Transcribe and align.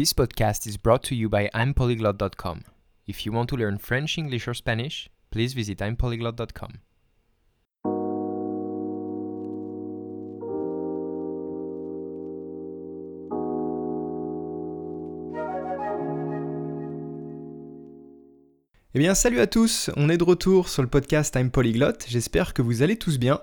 This 0.00 0.14
podcast 0.14 0.66
is 0.66 0.78
brought 0.78 1.02
to 1.08 1.14
you 1.14 1.28
by 1.28 1.50
I'mPolyglot.com. 1.52 2.62
If 3.06 3.26
you 3.26 3.32
want 3.32 3.50
to 3.50 3.56
learn 3.56 3.76
French, 3.76 4.16
English, 4.16 4.48
or 4.48 4.54
Spanish, 4.54 5.10
please 5.30 5.52
visit 5.52 5.82
I'mPolyglot.com. 5.82 6.70
Eh 18.94 18.98
bien 18.98 19.14
salut 19.14 19.40
à 19.40 19.46
tous, 19.46 19.90
on 19.98 20.08
est 20.08 20.16
de 20.16 20.24
retour 20.24 20.70
sur 20.70 20.80
le 20.80 20.88
podcast 20.88 21.36
I'm 21.36 21.50
Polyglot, 21.50 22.06
j'espère 22.08 22.54
que 22.54 22.62
vous 22.62 22.80
allez 22.80 22.96
tous 22.96 23.18
bien. 23.18 23.42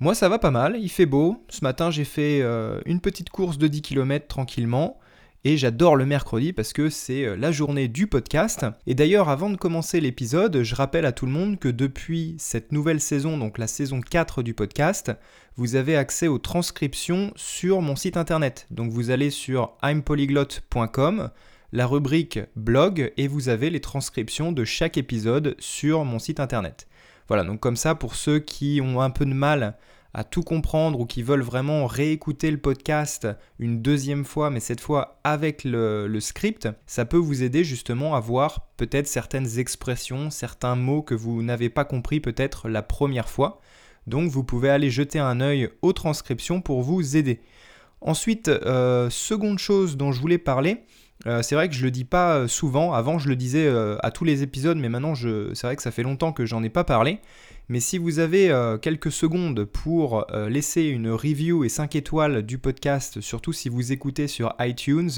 Moi 0.00 0.14
ça 0.14 0.30
va 0.30 0.38
pas 0.38 0.50
mal, 0.50 0.78
il 0.80 0.88
fait 0.88 1.04
beau, 1.04 1.44
ce 1.50 1.62
matin 1.62 1.90
j'ai 1.90 2.06
fait 2.06 2.40
euh, 2.40 2.80
une 2.86 3.02
petite 3.02 3.28
course 3.28 3.58
de 3.58 3.68
10 3.68 3.82
km 3.82 4.26
tranquillement, 4.26 4.98
et 5.44 5.56
j'adore 5.56 5.96
le 5.96 6.06
mercredi 6.06 6.52
parce 6.52 6.72
que 6.72 6.90
c'est 6.90 7.24
euh, 7.24 7.36
la 7.36 7.52
journée 7.52 7.88
du 7.88 8.06
podcast. 8.06 8.66
Et 8.86 8.94
d'ailleurs 8.94 9.28
avant 9.28 9.50
de 9.50 9.56
commencer 9.56 10.00
l'épisode, 10.00 10.62
je 10.62 10.74
rappelle 10.74 11.06
à 11.06 11.12
tout 11.12 11.26
le 11.26 11.32
monde 11.32 11.58
que 11.58 11.68
depuis 11.68 12.34
cette 12.38 12.72
nouvelle 12.72 13.00
saison, 13.00 13.38
donc 13.38 13.58
la 13.58 13.66
saison 13.66 14.00
4 14.00 14.42
du 14.42 14.54
podcast, 14.54 15.12
vous 15.56 15.76
avez 15.76 15.96
accès 15.96 16.28
aux 16.28 16.38
transcriptions 16.38 17.32
sur 17.36 17.80
mon 17.82 17.96
site 17.96 18.16
internet. 18.16 18.66
Donc 18.70 18.90
vous 18.90 19.10
allez 19.10 19.30
sur 19.30 19.76
impolyglot.com 19.82 21.30
la 21.72 21.86
rubrique 21.86 22.40
blog 22.56 23.12
et 23.16 23.28
vous 23.28 23.48
avez 23.48 23.70
les 23.70 23.80
transcriptions 23.80 24.52
de 24.52 24.64
chaque 24.64 24.96
épisode 24.96 25.54
sur 25.58 26.04
mon 26.04 26.18
site 26.18 26.40
internet. 26.40 26.88
Voilà, 27.28 27.44
donc 27.44 27.60
comme 27.60 27.76
ça, 27.76 27.94
pour 27.94 28.14
ceux 28.14 28.38
qui 28.38 28.80
ont 28.82 29.00
un 29.02 29.10
peu 29.10 29.26
de 29.26 29.34
mal 29.34 29.76
à 30.14 30.24
tout 30.24 30.42
comprendre 30.42 30.98
ou 31.00 31.06
qui 31.06 31.22
veulent 31.22 31.42
vraiment 31.42 31.86
réécouter 31.86 32.50
le 32.50 32.58
podcast 32.58 33.28
une 33.58 33.82
deuxième 33.82 34.24
fois, 34.24 34.50
mais 34.50 34.60
cette 34.60 34.80
fois 34.80 35.20
avec 35.24 35.64
le, 35.64 36.18
script, 36.20 36.68
ça 36.86 37.04
peut 37.04 37.16
vous 37.16 37.42
aider 37.42 37.64
justement 37.64 38.14
à 38.14 38.20
voir 38.20 38.68
peut-être 38.76 39.06
certaines 39.06 39.58
expressions, 39.58 40.30
certains 40.30 40.76
mots 40.76 41.02
que 41.02 41.14
vous 41.14 41.42
n'avez 41.42 41.68
pas 41.68 41.84
compris 41.84 42.20
peut-être 42.20 42.68
la 42.68 42.82
première 42.82 43.28
fois. 43.28 43.60
Donc 44.06 44.30
vous 44.30 44.44
pouvez 44.44 44.70
aller 44.70 44.90
jeter 44.90 45.18
un 45.18 45.40
œil 45.40 45.68
aux 45.82 45.92
transcriptions 45.92 46.60
pour 46.60 46.82
vous 46.82 47.16
aider. 47.16 47.40
Ensuite, 48.00 48.48
euh, 48.48 49.10
seconde 49.10 49.58
chose 49.58 49.96
dont 49.96 50.12
je 50.12 50.20
voulais 50.20 50.38
parler, 50.38 50.84
euh, 51.28 51.42
c'est 51.42 51.54
vrai 51.54 51.68
que 51.68 51.74
je 51.74 51.84
le 51.84 51.90
dis 51.90 52.04
pas 52.04 52.36
euh, 52.36 52.48
souvent. 52.48 52.94
Avant, 52.94 53.18
je 53.18 53.28
le 53.28 53.36
disais 53.36 53.66
euh, 53.66 53.96
à 54.02 54.10
tous 54.10 54.24
les 54.24 54.42
épisodes, 54.42 54.78
mais 54.78 54.88
maintenant, 54.88 55.14
c'est 55.14 55.62
vrai 55.62 55.76
que 55.76 55.82
ça 55.82 55.90
fait 55.90 56.02
longtemps 56.02 56.32
que 56.32 56.46
j'en 56.46 56.62
ai 56.62 56.70
pas 56.70 56.84
parlé. 56.84 57.18
Mais 57.68 57.80
si 57.80 57.98
vous 57.98 58.18
avez 58.18 58.50
quelques 58.80 59.12
secondes 59.12 59.64
pour 59.66 60.24
laisser 60.48 60.84
une 60.84 61.10
review 61.10 61.64
et 61.64 61.68
5 61.68 61.96
étoiles 61.96 62.40
du 62.40 62.56
podcast, 62.56 63.20
surtout 63.20 63.52
si 63.52 63.68
vous 63.68 63.92
écoutez 63.92 64.26
sur 64.26 64.54
iTunes, 64.58 65.10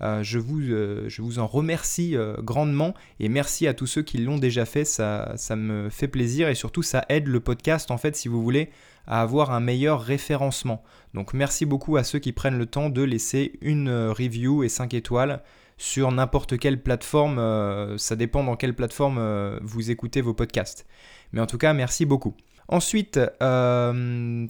je, 0.00 0.38
vous, 0.40 0.60
je, 0.60 1.38
en 1.38 1.46
remercie 1.46 2.16
grandement 2.38 2.94
et 3.20 3.28
merci 3.28 3.68
à 3.68 3.74
tous 3.74 3.86
ceux 3.86 4.02
qui 4.02 4.18
l'ont 4.18 4.38
déjà 4.38 4.64
fait, 4.64 4.84
ça, 4.84 5.36
me 5.54 5.88
fait 5.88 6.08
plaisir 6.08 6.48
et 6.48 6.56
surtout 6.56 6.82
ça 6.82 7.04
aide 7.08 7.28
le 7.28 7.38
podcast 7.38 7.92
en 7.92 7.96
fait 7.96 8.16
si 8.16 8.26
vous 8.26 8.42
voulez 8.42 8.70
à 9.06 9.20
avoir 9.20 9.50
un 9.50 9.60
meilleur 9.60 10.00
référencement. 10.00 10.82
Donc 11.14 11.34
merci 11.34 11.66
beaucoup 11.66 11.96
à 11.96 12.04
ceux 12.04 12.18
qui 12.18 12.32
prennent 12.32 12.58
le 12.58 12.66
temps 12.66 12.90
de 12.90 13.02
laisser 13.02 13.52
une 13.60 13.88
euh, 13.88 14.12
review 14.12 14.62
et 14.62 14.68
5 14.68 14.94
étoiles 14.94 15.42
sur 15.76 16.12
n'importe 16.12 16.58
quelle 16.58 16.82
plateforme, 16.82 17.38
euh, 17.38 17.98
ça 17.98 18.16
dépend 18.16 18.44
dans 18.44 18.56
quelle 18.56 18.74
plateforme 18.74 19.18
euh, 19.18 19.58
vous 19.62 19.90
écoutez 19.90 20.20
vos 20.20 20.34
podcasts. 20.34 20.86
Mais 21.32 21.40
en 21.40 21.46
tout 21.46 21.58
cas, 21.58 21.72
merci 21.72 22.06
beaucoup. 22.06 22.34
Ensuite, 22.66 23.20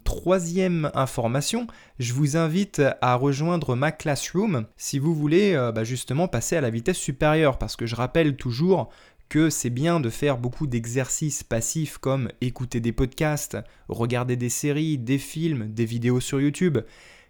troisième 0.04 0.90
information, 0.94 1.66
je 1.98 2.12
vous 2.12 2.36
invite 2.36 2.80
à 3.00 3.16
rejoindre 3.16 3.74
ma 3.74 3.90
classroom 3.90 4.66
si 4.76 5.00
vous 5.00 5.16
voulez 5.16 5.54
bah, 5.74 5.82
justement 5.82 6.28
passer 6.28 6.54
à 6.54 6.60
la 6.60 6.70
vitesse 6.70 6.96
supérieure, 6.96 7.58
parce 7.58 7.74
que 7.74 7.86
je 7.86 7.96
rappelle 7.96 8.36
toujours 8.36 8.88
que 9.28 9.50
c'est 9.50 9.70
bien 9.70 10.00
de 10.00 10.10
faire 10.10 10.38
beaucoup 10.38 10.66
d'exercices 10.66 11.42
passifs 11.42 11.98
comme 11.98 12.30
écouter 12.40 12.80
des 12.80 12.92
podcasts, 12.92 13.56
regarder 13.88 14.36
des 14.36 14.48
séries, 14.48 14.98
des 14.98 15.18
films, 15.18 15.72
des 15.72 15.84
vidéos 15.84 16.20
sur 16.20 16.40
YouTube, 16.40 16.78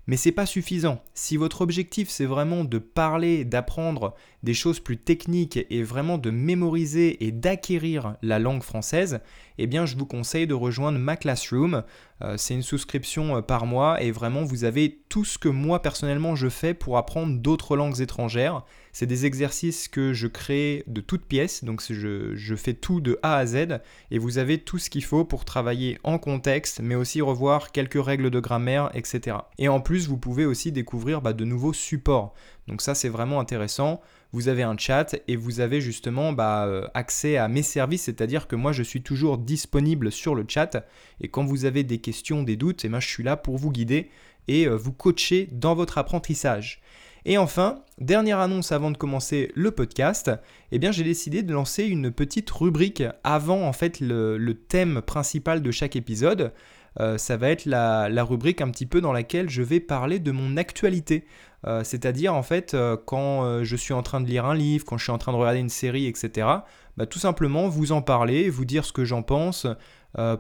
mais 0.07 0.17
c'est 0.17 0.33
pas 0.33 0.47
suffisant. 0.47 1.03
Si 1.15 1.37
votre 1.37 1.63
objectif 1.63 2.11
c'est 2.11 2.27
vraiment 2.27 2.65
de 2.65 2.79
parler, 2.79 3.45
d'apprendre 3.45 4.15
des 4.45 4.55
choses 4.55 4.79
plus 4.79 4.99
techniques 4.99 5.59
et 5.71 5.83
vraiment 5.83 6.19
de 6.19 6.31
mémoriser 6.31 7.25
et 7.25 7.33
d'acquérir 7.33 8.17
la 8.23 8.39
langue 8.39 8.63
française, 8.63 9.21
eh 9.59 9.67
bien 9.67 9.87
je 9.87 9.97
vous 9.97 10.07
conseille 10.07 10.47
de 10.47 10.55
rejoindre 10.55 10.99
ma 10.99 11.17
classroom. 11.17 11.83
Euh, 12.23 12.37
c'est 12.37 12.55
une 12.55 12.63
souscription 12.63 13.37
euh, 13.37 13.41
par 13.41 13.67
mois 13.67 14.03
et 14.03 14.11
vraiment 14.11 14.45
vous 14.45 14.65
avez 14.65 15.01
tout 15.09 15.25
ce 15.25 15.39
que 15.39 15.49
moi 15.49 15.83
personnellement 15.83 16.37
je 16.37 16.49
fais 16.49 16.75
pour 16.75 16.99
apprendre 16.99 17.39
d'autres 17.39 17.77
langues 17.77 18.01
étrangères. 18.01 18.65
C'est 18.93 19.07
des 19.07 19.27
exercices 19.27 19.89
que 19.89 20.13
je 20.13 20.29
crée 20.29 20.85
de 20.87 21.01
toutes 21.01 21.25
pièces, 21.25 21.65
donc 21.65 21.83
je, 21.91 22.55
fais 22.55 22.75
tout 22.75 23.01
de 23.01 23.19
A 23.25 23.39
à 23.39 23.47
Z 23.47 23.81
et 24.13 24.19
vous 24.19 24.39
avez 24.39 24.59
tout 24.59 24.79
ce 24.79 24.89
qu'il 24.89 25.03
faut 25.03 25.25
pour 25.25 25.45
travailler 25.45 25.99
en 26.05 26.19
contexte, 26.19 26.81
mais 26.81 26.95
aussi 26.95 27.21
revoir 27.21 27.73
quelques 27.73 28.03
règles 28.03 28.31
de 28.31 28.39
grammaire, 28.39 28.91
etc. 28.95 29.39
Et 29.59 29.67
en 29.69 29.81
plus, 29.81 30.07
vous 30.07 30.17
pouvez 30.17 30.47
aussi 30.47 30.71
découvrir 30.71 31.23
bah, 31.23 31.33
de 31.33 31.45
nouveaux 31.45 31.73
supports. 31.73 32.35
Donc 32.69 32.81
ça, 32.81 32.95
c'est 32.95 33.09
vraiment 33.09 33.41
intéressant. 33.41 34.01
Vous 34.33 34.49
avez 34.49 34.63
un 34.63 34.77
chat 34.77 35.17
et 35.29 35.37
vous 35.37 35.61
avez 35.61 35.81
justement 35.81 36.33
bah, 36.33 36.67
euh, 36.67 36.87
accès 36.95 37.37
à 37.37 37.47
mes 37.49 37.63
services, 37.63 38.03
c'est-à-dire 38.03 38.49
que 38.49 38.57
moi, 38.57 38.73
je 38.73 38.83
suis 38.83 39.03
toujours 39.03 39.39
disponible 39.39 40.11
sur 40.11 40.35
le 40.35 40.45
chat. 40.49 40.85
Et 41.21 41.29
quand 41.29 41.45
vous 41.45 41.67
avez 41.67 41.85
des 41.85 41.99
questions, 41.99 42.43
des 42.43 42.57
doutes, 42.57 42.85
et 42.85 42.91
eh 42.93 43.01
je 43.01 43.09
suis 43.09 43.23
là 43.23 43.37
pour 43.37 43.59
vous 43.59 43.71
guider 43.71 44.11
et 44.49 44.67
euh, 44.67 44.77
vous 44.77 44.93
coacher 44.93 45.49
dans 45.53 45.75
votre 45.75 45.99
apprentissage. 45.99 46.83
Et 47.27 47.39
enfin, 47.39 47.83
dernière 47.99 48.39
annonce 48.39 48.71
avant 48.71 48.91
de 48.91 48.99
commencer 48.99 49.51
le 49.55 49.71
podcast, 49.71 50.31
eh 50.73 50.79
bien 50.79 50.93
j'ai 50.93 51.05
décidé 51.05 51.43
de 51.43 51.55
lancer 51.55 51.85
une 51.85 52.11
petite 52.11 52.51
rubrique 52.51 53.03
avant 53.23 53.63
en 53.63 53.73
fait 53.73 54.01
le, 54.01 54.53
thème 54.69 55.01
principal 55.01 55.63
de 55.63 55.71
chaque 55.71 55.97
épisode. 55.97 56.53
Euh, 57.01 57.17
ça 57.17 57.39
va 57.39 57.49
être 57.49 57.65
la, 57.65 58.25
rubrique 58.25 58.61
un 58.61 58.71
petit 58.71 58.85
peu 58.85 59.01
dans 59.01 59.13
laquelle 59.13 59.49
je 59.49 59.63
vais 59.63 59.81
parler 59.81 60.19
de 60.19 60.33
mon 60.33 60.59
actualité. 60.59 61.25
Euh, 61.67 61.83
c'est-à-dire 61.83 62.35
en 62.35 62.43
fait 62.43 62.75
euh, 62.75 62.97
quand 62.97 63.63
je 63.63 63.77
suis 63.77 63.95
en 63.95 64.03
train 64.03 64.21
de 64.21 64.29
lire 64.29 64.45
un 64.45 64.55
livre, 64.55 64.85
quand 64.85 64.99
je 64.99 65.05
suis 65.05 65.13
en 65.13 65.19
train 65.19 65.33
de 65.33 65.37
regarder 65.37 65.61
une 65.61 65.69
série, 65.69 66.07
etc. 66.07 66.49
Bah, 66.97 67.07
tout 67.07 67.19
simplement 67.19 67.69
vous 67.69 67.93
en 67.93 68.03
parler, 68.03 68.51
vous 68.51 68.65
dire 68.65 68.85
ce 68.85 68.93
que 68.93 69.05
j'en 69.05 69.23
pense, 69.23 69.67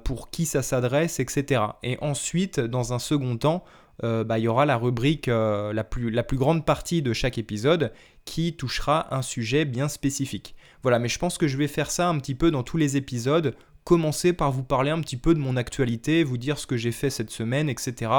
pour 0.04 0.30
qui 0.30 0.46
ça 0.46 0.62
s'adresse, 0.62 1.18
etc. 1.18 1.62
Et 1.82 1.98
ensuite, 2.00 2.60
dans 2.60 2.92
un 2.92 3.00
second 3.00 3.36
temps, 3.36 3.64
euh, 4.02 4.24
bah, 4.24 4.38
il 4.38 4.42
y 4.42 4.48
aura 4.48 4.66
la 4.66 4.76
rubrique 4.76 5.28
euh, 5.28 5.72
la, 5.72 5.84
plus, 5.84 6.10
la 6.10 6.22
plus 6.22 6.36
grande 6.36 6.64
partie 6.64 7.02
de 7.02 7.12
chaque 7.12 7.38
épisode 7.38 7.92
qui 8.24 8.56
touchera 8.56 9.14
un 9.14 9.22
sujet 9.22 9.64
bien 9.64 9.88
spécifique. 9.88 10.54
Voilà, 10.82 10.98
mais 10.98 11.08
je 11.08 11.18
pense 11.18 11.38
que 11.38 11.46
je 11.46 11.56
vais 11.56 11.68
faire 11.68 11.90
ça 11.90 12.08
un 12.08 12.18
petit 12.18 12.34
peu 12.34 12.50
dans 12.50 12.62
tous 12.62 12.76
les 12.76 12.96
épisodes, 12.96 13.54
commencer 13.84 14.32
par 14.32 14.50
vous 14.50 14.64
parler 14.64 14.90
un 14.90 15.00
petit 15.00 15.16
peu 15.16 15.34
de 15.34 15.38
mon 15.38 15.56
actualité, 15.56 16.24
vous 16.24 16.38
dire 16.38 16.58
ce 16.58 16.66
que 16.66 16.76
j'ai 16.76 16.92
fait 16.92 17.10
cette 17.10 17.30
semaine, 17.30 17.68
etc. 17.68 18.10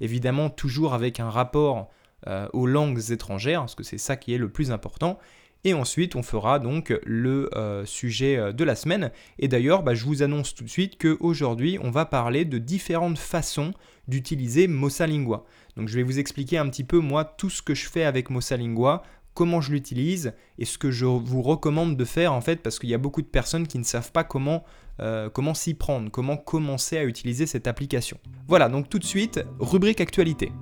Évidemment, 0.00 0.50
toujours 0.50 0.94
avec 0.94 1.20
un 1.20 1.30
rapport 1.30 1.90
euh, 2.26 2.48
aux 2.52 2.66
langues 2.66 3.10
étrangères, 3.10 3.60
parce 3.60 3.74
que 3.74 3.84
c'est 3.84 3.98
ça 3.98 4.16
qui 4.16 4.34
est 4.34 4.38
le 4.38 4.48
plus 4.48 4.70
important. 4.70 5.18
Et 5.64 5.74
ensuite, 5.74 6.16
on 6.16 6.24
fera 6.24 6.58
donc 6.58 6.92
le 7.06 7.48
sujet 7.84 8.52
de 8.52 8.64
la 8.64 8.74
semaine. 8.74 9.12
Et 9.38 9.46
d'ailleurs, 9.46 9.84
bah, 9.84 9.94
je 9.94 10.04
vous 10.04 10.24
annonce 10.24 10.56
tout 10.56 10.64
de 10.64 10.68
suite 10.68 11.00
qu'aujourd'hui, 11.00 11.78
on 11.80 11.92
va 11.92 12.04
parler 12.04 12.44
de 12.44 12.58
différentes 12.58 13.16
façons 13.16 13.72
d'utiliser 14.08 14.66
Mossalingua. 14.66 15.44
Donc 15.76 15.88
je 15.88 15.96
vais 15.96 16.02
vous 16.02 16.18
expliquer 16.18 16.58
un 16.58 16.68
petit 16.68 16.84
peu 16.84 16.98
moi 16.98 17.24
tout 17.24 17.50
ce 17.50 17.62
que 17.62 17.74
je 17.74 17.88
fais 17.88 18.04
avec 18.04 18.30
Mossalingua, 18.30 19.02
comment 19.34 19.60
je 19.60 19.72
l'utilise 19.72 20.34
et 20.58 20.64
ce 20.64 20.78
que 20.78 20.90
je 20.90 21.06
vous 21.06 21.42
recommande 21.42 21.96
de 21.96 22.04
faire 22.04 22.32
en 22.32 22.40
fait 22.40 22.56
parce 22.56 22.78
qu'il 22.78 22.90
y 22.90 22.94
a 22.94 22.98
beaucoup 22.98 23.22
de 23.22 23.26
personnes 23.26 23.66
qui 23.66 23.78
ne 23.78 23.84
savent 23.84 24.12
pas 24.12 24.24
comment, 24.24 24.64
euh, 25.00 25.30
comment 25.30 25.54
s'y 25.54 25.74
prendre, 25.74 26.10
comment 26.10 26.36
commencer 26.36 26.98
à 26.98 27.04
utiliser 27.04 27.46
cette 27.46 27.66
application. 27.66 28.18
Voilà, 28.48 28.68
donc 28.68 28.88
tout 28.88 28.98
de 28.98 29.04
suite, 29.04 29.40
rubrique 29.58 30.00
actualité. 30.00 30.52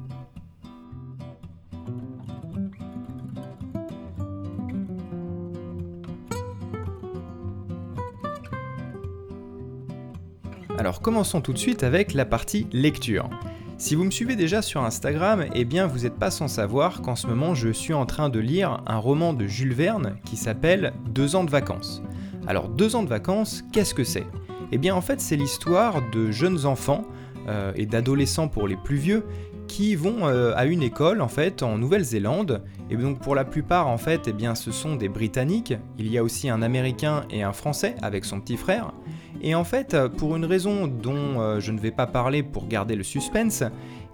Alors 10.81 11.03
commençons 11.03 11.43
tout 11.43 11.53
de 11.53 11.59
suite 11.59 11.83
avec 11.83 12.15
la 12.15 12.25
partie 12.25 12.67
lecture. 12.73 13.29
Si 13.77 13.95
vous 13.95 14.05
me 14.05 14.11
suivez 14.11 14.35
déjà 14.35 14.63
sur 14.63 14.83
Instagram, 14.83 15.45
eh 15.55 15.67
bien 15.67 15.87
vous 15.87 16.05
n'êtes 16.05 16.15
pas 16.15 16.31
sans 16.31 16.49
savoir 16.49 17.03
qu'en 17.03 17.17
ce 17.17 17.27
moment 17.27 17.55
je 17.55 17.69
suis 17.69 17.93
en 17.93 18.07
train 18.07 18.31
de 18.31 18.39
lire 18.39 18.83
un 18.87 18.97
roman 18.97 19.35
de 19.35 19.47
Jules 19.47 19.75
Verne 19.75 20.17
qui 20.25 20.39
s'appelle 20.39 20.95
Deux 21.11 21.37
ans 21.37 21.45
de 21.45 21.51
vacances. 21.51 22.03
Alors 22.47 22.71
deux 22.71 22.97
ans 22.97 23.03
de 23.03 23.11
vacances, 23.11 23.63
qu'est-ce 23.75 23.93
que 23.93 24.05
c'est? 24.05 24.27
Eh 24.73 24.79
bien 24.79 24.95
en 24.95 25.03
fait 25.03 25.21
c'est 25.21 25.37
l'histoire 25.37 26.01
de 26.13 26.31
jeunes 26.31 26.65
enfants 26.65 27.03
euh, 27.47 27.73
et 27.77 27.85
d'adolescents 27.85 28.49
pour 28.49 28.67
les 28.67 28.77
plus 28.77 28.97
vieux 28.97 29.27
qui 29.69 29.95
vont 29.95 30.29
euh, 30.29 30.55
à 30.57 30.65
une 30.65 30.83
école 30.83 31.21
en 31.21 31.29
fait 31.29 31.63
en 31.63 31.77
Nouvelle-Zélande 31.77 32.63
et 32.89 32.97
donc 32.97 33.21
pour 33.21 33.35
la 33.35 33.45
plupart 33.45 33.87
en 33.87 33.99
fait 33.99 34.29
eh 34.29 34.33
bien 34.33 34.55
ce 34.55 34.73
sont 34.73 34.97
des 34.97 35.11
Britanniques, 35.11 35.75
il 35.99 36.11
y 36.11 36.17
a 36.17 36.25
aussi 36.25 36.49
un 36.49 36.63
Américain 36.63 37.27
et 37.29 37.43
un 37.43 37.53
Français 37.53 37.97
avec 38.01 38.25
son 38.25 38.41
petit 38.41 38.57
frère 38.57 38.95
et 39.43 39.55
en 39.55 39.65
fait, 39.65 39.97
pour 40.19 40.37
une 40.37 40.45
raison 40.45 40.87
dont 40.87 41.41
euh, 41.41 41.61
je 41.61 41.73
ne 41.73 41.81
vais 41.81 41.91
pas 41.91 42.07
parler 42.07 42.43
pour 42.43 42.67
garder 42.67 42.95
le 42.95 43.03
suspense, 43.03 43.65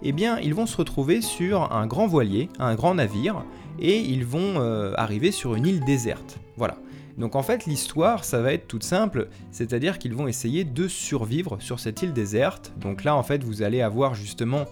eh 0.01 0.11
bien, 0.11 0.39
ils 0.39 0.53
vont 0.53 0.65
se 0.65 0.77
retrouver 0.77 1.21
sur 1.21 1.71
un 1.73 1.87
grand 1.87 2.07
voilier, 2.07 2.49
un 2.59 2.75
grand 2.75 2.95
navire, 2.95 3.43
et 3.79 3.99
ils 3.99 4.25
vont 4.25 4.55
euh, 4.57 4.93
arriver 4.95 5.31
sur 5.31 5.55
une 5.55 5.65
île 5.65 5.83
déserte. 5.83 6.39
Voilà. 6.55 6.77
Donc 7.17 7.35
en 7.35 7.41
fait 7.41 7.65
l'histoire 7.65 8.23
ça 8.23 8.41
va 8.41 8.53
être 8.53 8.67
toute 8.67 8.83
simple, 8.83 9.29
c'est-à-dire 9.51 9.97
qu'ils 9.97 10.13
vont 10.13 10.27
essayer 10.27 10.63
de 10.63 10.87
survivre 10.87 11.57
sur 11.59 11.79
cette 11.79 12.03
île 12.03 12.13
déserte. 12.13 12.73
Donc 12.79 13.03
là 13.03 13.15
en 13.15 13.23
fait 13.23 13.43
vous 13.43 13.63
allez 13.63 13.81
avoir 13.81 14.13
justement 14.13 14.65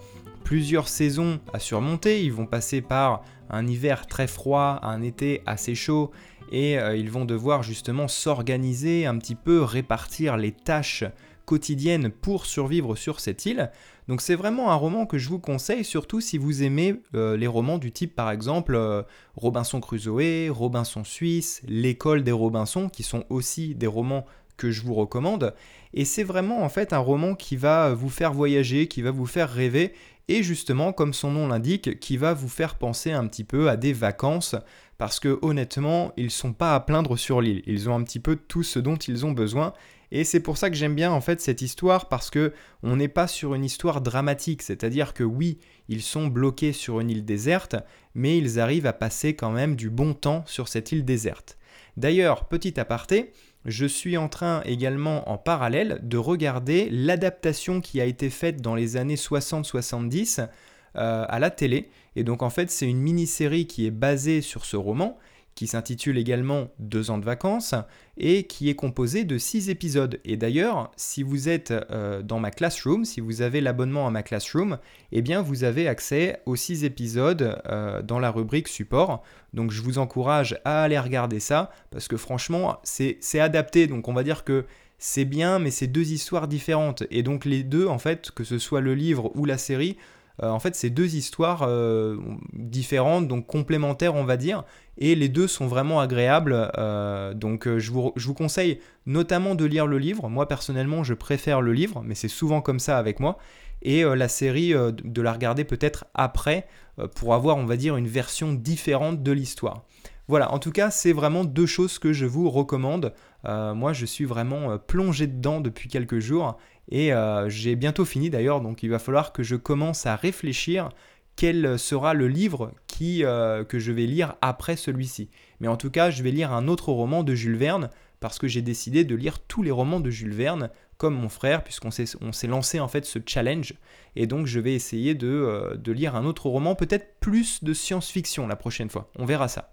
plusieurs 0.44 0.86
saisons 0.86 1.40
à 1.52 1.58
surmonter, 1.58 2.22
ils 2.22 2.32
vont 2.32 2.46
passer 2.46 2.82
par 2.82 3.24
un 3.50 3.66
hiver 3.66 4.06
très 4.06 4.28
froid, 4.28 4.78
un 4.82 5.02
été 5.02 5.42
assez 5.44 5.74
chaud, 5.74 6.12
et 6.50 6.78
euh, 6.78 6.96
ils 6.96 7.10
vont 7.10 7.24
devoir 7.24 7.62
justement 7.62 8.08
s'organiser 8.08 9.06
un 9.06 9.18
petit 9.18 9.34
peu, 9.34 9.62
répartir 9.62 10.36
les 10.36 10.52
tâches 10.52 11.04
quotidiennes 11.44 12.10
pour 12.10 12.44
survivre 12.46 12.96
sur 12.96 13.20
cette 13.20 13.46
île. 13.46 13.70
Donc 14.08 14.20
c'est 14.20 14.34
vraiment 14.34 14.70
un 14.70 14.74
roman 14.74 15.06
que 15.06 15.18
je 15.18 15.28
vous 15.28 15.38
conseille, 15.38 15.84
surtout 15.84 16.20
si 16.20 16.38
vous 16.38 16.62
aimez 16.62 17.00
euh, 17.14 17.36
les 17.36 17.46
romans 17.46 17.78
du 17.78 17.92
type 17.92 18.14
par 18.14 18.30
exemple 18.30 18.74
euh, 18.74 19.02
Robinson 19.36 19.80
Crusoe, 19.80 20.50
Robinson 20.50 21.04
Suisse, 21.04 21.62
L'école 21.66 22.22
des 22.22 22.32
Robinson, 22.32 22.88
qui 22.88 23.02
sont 23.02 23.24
aussi 23.30 23.74
des 23.74 23.86
romans 23.86 24.26
que 24.56 24.70
je 24.70 24.82
vous 24.82 24.94
recommande. 24.94 25.54
Et 25.92 26.04
c'est 26.04 26.24
vraiment 26.24 26.62
en 26.62 26.68
fait 26.68 26.92
un 26.92 26.98
roman 26.98 27.34
qui 27.34 27.56
va 27.56 27.94
vous 27.94 28.08
faire 28.08 28.32
voyager, 28.32 28.86
qui 28.86 29.02
va 29.02 29.10
vous 29.10 29.26
faire 29.26 29.50
rêver, 29.50 29.92
et 30.28 30.42
justement, 30.42 30.92
comme 30.92 31.14
son 31.14 31.30
nom 31.30 31.48
l'indique, 31.48 32.00
qui 32.00 32.16
va 32.16 32.34
vous 32.34 32.48
faire 32.48 32.76
penser 32.76 33.12
un 33.12 33.26
petit 33.26 33.44
peu 33.44 33.68
à 33.68 33.76
des 33.76 33.92
vacances, 33.92 34.56
parce 34.98 35.20
que 35.20 35.38
honnêtement, 35.42 36.12
ils 36.16 36.30
sont 36.30 36.52
pas 36.52 36.74
à 36.74 36.80
plaindre 36.80 37.18
sur 37.18 37.40
l'île. 37.40 37.62
Ils 37.66 37.88
ont 37.88 37.94
un 37.94 38.02
petit 38.02 38.20
peu 38.20 38.36
tout 38.36 38.62
ce 38.62 38.78
dont 38.78 38.96
ils 38.96 39.26
ont 39.26 39.32
besoin, 39.32 39.72
et 40.12 40.24
c'est 40.24 40.40
pour 40.40 40.56
ça 40.56 40.70
que 40.70 40.76
j'aime 40.76 40.94
bien 40.94 41.10
en 41.10 41.20
fait 41.20 41.40
cette 41.40 41.62
histoire 41.62 42.08
parce 42.08 42.30
que 42.30 42.52
on 42.82 42.96
n'est 42.96 43.08
pas 43.08 43.26
sur 43.26 43.54
une 43.54 43.64
histoire 43.64 44.00
dramatique, 44.00 44.62
c'est-à-dire 44.62 45.14
que 45.14 45.24
oui, 45.24 45.58
ils 45.88 46.02
sont 46.02 46.28
bloqués 46.28 46.72
sur 46.72 47.00
une 47.00 47.10
île 47.10 47.24
déserte, 47.24 47.76
mais 48.14 48.38
ils 48.38 48.60
arrivent 48.60 48.86
à 48.86 48.92
passer 48.92 49.34
quand 49.34 49.50
même 49.50 49.76
du 49.76 49.90
bon 49.90 50.14
temps 50.14 50.44
sur 50.46 50.68
cette 50.68 50.92
île 50.92 51.04
déserte. 51.04 51.58
D'ailleurs, 51.96 52.46
petit 52.46 52.78
aparté, 52.78 53.32
je 53.66 53.86
suis 53.86 54.16
en 54.16 54.28
train 54.28 54.62
également 54.64 55.28
en 55.30 55.38
parallèle 55.38 55.98
de 56.02 56.16
regarder 56.16 56.88
l'adaptation 56.90 57.80
qui 57.80 58.00
a 58.00 58.04
été 58.04 58.30
faite 58.30 58.62
dans 58.62 58.74
les 58.74 58.96
années 58.96 59.16
60-70 59.16 60.48
euh, 60.96 61.24
à 61.28 61.38
la 61.38 61.50
télé. 61.50 61.90
Et 62.14 62.24
donc 62.24 62.42
en 62.42 62.50
fait 62.50 62.70
c'est 62.70 62.88
une 62.88 63.00
mini-série 63.00 63.66
qui 63.66 63.86
est 63.86 63.90
basée 63.90 64.40
sur 64.40 64.64
ce 64.64 64.76
roman 64.76 65.18
qui 65.56 65.66
s'intitule 65.66 66.18
également 66.18 66.68
Deux 66.78 67.10
ans 67.10 67.18
de 67.18 67.24
vacances 67.24 67.74
et 68.18 68.44
qui 68.44 68.68
est 68.68 68.74
composé 68.74 69.24
de 69.24 69.38
six 69.38 69.70
épisodes. 69.70 70.20
Et 70.24 70.36
d'ailleurs, 70.36 70.92
si 70.96 71.22
vous 71.22 71.48
êtes 71.48 71.72
euh, 71.90 72.22
dans 72.22 72.38
ma 72.38 72.50
classroom, 72.50 73.04
si 73.04 73.20
vous 73.20 73.42
avez 73.42 73.60
l'abonnement 73.60 74.06
à 74.06 74.10
ma 74.10 74.22
classroom, 74.22 74.78
eh 75.12 75.22
bien 75.22 75.40
vous 75.42 75.64
avez 75.64 75.88
accès 75.88 76.40
aux 76.44 76.56
six 76.56 76.84
épisodes 76.84 77.58
euh, 77.66 78.02
dans 78.02 78.18
la 78.18 78.30
rubrique 78.30 78.68
support. 78.68 79.22
Donc 79.54 79.70
je 79.70 79.80
vous 79.80 79.98
encourage 79.98 80.60
à 80.66 80.82
aller 80.82 80.98
regarder 80.98 81.40
ça 81.40 81.70
parce 81.90 82.06
que 82.06 82.18
franchement, 82.18 82.78
c'est 82.84 83.40
adapté. 83.40 83.86
Donc 83.86 84.08
on 84.08 84.12
va 84.12 84.22
dire 84.22 84.44
que 84.44 84.66
c'est 84.98 85.24
bien, 85.24 85.58
mais 85.58 85.70
c'est 85.70 85.86
deux 85.86 86.12
histoires 86.12 86.48
différentes. 86.48 87.04
Et 87.10 87.22
donc 87.22 87.46
les 87.46 87.62
deux, 87.62 87.86
en 87.86 87.98
fait, 87.98 88.30
que 88.30 88.44
ce 88.44 88.58
soit 88.58 88.82
le 88.82 88.94
livre 88.94 89.30
ou 89.34 89.46
la 89.46 89.56
série, 89.56 89.96
en 90.42 90.58
fait, 90.58 90.74
c'est 90.74 90.90
deux 90.90 91.16
histoires 91.16 91.62
euh, 91.62 92.18
différentes, 92.52 93.26
donc 93.26 93.46
complémentaires, 93.46 94.14
on 94.14 94.24
va 94.24 94.36
dire, 94.36 94.64
et 94.98 95.14
les 95.14 95.28
deux 95.28 95.46
sont 95.46 95.66
vraiment 95.66 96.00
agréables. 96.00 96.70
Euh, 96.76 97.32
donc, 97.32 97.66
je, 97.78 97.90
vous, 97.90 98.34
conseille 98.34 98.80
notamment 99.06 99.54
de 99.54 99.64
lire 99.64 99.86
le 99.86 99.98
livre. 99.98 100.28
Moi, 100.28 100.46
personnellement, 100.46 101.04
je 101.04 101.14
préfère 101.14 101.60
le 101.62 101.72
livre, 101.72 102.02
mais 102.04 102.14
c'est 102.14 102.28
souvent 102.28 102.60
comme 102.60 102.80
ça 102.80 102.98
avec 102.98 103.20
moi. 103.20 103.38
Et 103.82 104.02
la 104.02 104.28
série, 104.28 104.72
de 104.72 105.22
la 105.22 105.32
regarder 105.32 105.62
peut-être 105.62 106.06
après, 106.14 106.66
pour 107.14 107.34
avoir, 107.34 107.58
on 107.58 107.66
va 107.66 107.76
dire, 107.76 107.96
une 107.96 108.08
version 108.08 108.52
différente 108.52 109.22
de 109.22 109.32
l'histoire. 109.32 109.84
Voilà, 110.28 110.52
en 110.52 110.58
tout 110.58 110.72
cas, 110.72 110.90
c'est 110.90 111.12
vraiment 111.12 111.44
deux 111.44 111.66
choses 111.66 111.98
que 111.98 112.12
je 112.12 112.24
vous 112.24 112.50
recommande. 112.50 113.12
moi, 113.44 113.92
je 113.92 114.06
suis 114.06 114.24
vraiment 114.24 114.78
plongé 114.78 115.26
dedans 115.26 115.60
depuis 115.60 115.88
quelques 115.88 116.18
jours 116.18 116.56
et 116.90 117.12
euh, 117.12 117.48
j'ai 117.48 117.76
bientôt 117.76 118.04
fini 118.04 118.30
d'ailleurs, 118.30 118.60
donc 118.60 118.82
il 118.82 118.90
va 118.90 118.98
falloir 118.98 119.32
que 119.32 119.42
je 119.42 119.56
commence 119.56 120.06
à 120.06 120.16
réfléchir 120.16 120.90
quel 121.36 121.78
sera 121.78 122.14
le 122.14 122.28
livre 122.28 122.72
qui, 122.86 123.24
euh, 123.24 123.64
que 123.64 123.78
je 123.78 123.92
vais 123.92 124.06
lire 124.06 124.36
après 124.40 124.76
celui-ci. 124.76 125.28
Mais 125.60 125.68
en 125.68 125.76
tout 125.76 125.90
cas, 125.90 126.10
je 126.10 126.22
vais 126.22 126.30
lire 126.30 126.52
un 126.52 126.66
autre 126.66 126.90
roman 126.90 127.22
de 127.22 127.34
Jules 127.34 127.56
Verne 127.56 127.90
parce 128.20 128.38
que 128.38 128.48
j'ai 128.48 128.62
décidé 128.62 129.04
de 129.04 129.14
lire 129.14 129.38
tous 129.40 129.62
les 129.62 129.70
romans 129.70 130.00
de 130.00 130.10
Jules 130.10 130.32
Verne 130.32 130.70
comme 130.96 131.14
mon 131.14 131.28
frère 131.28 131.62
puisqu'on 131.62 131.90
s'est 131.90 132.46
lancé 132.46 132.80
en 132.80 132.88
fait 132.88 133.04
ce 133.04 133.18
challenge 133.24 133.74
et 134.16 134.26
donc 134.26 134.46
je 134.46 134.58
vais 134.58 134.74
essayer 134.74 135.14
de, 135.14 135.28
euh, 135.28 135.76
de 135.76 135.92
lire 135.92 136.16
un 136.16 136.24
autre 136.24 136.48
roman, 136.48 136.74
peut-être 136.74 137.18
plus 137.20 137.62
de 137.62 137.74
science-fiction 137.74 138.46
la 138.46 138.56
prochaine 138.56 138.88
fois. 138.88 139.10
On 139.18 139.26
verra 139.26 139.48
ça. 139.48 139.70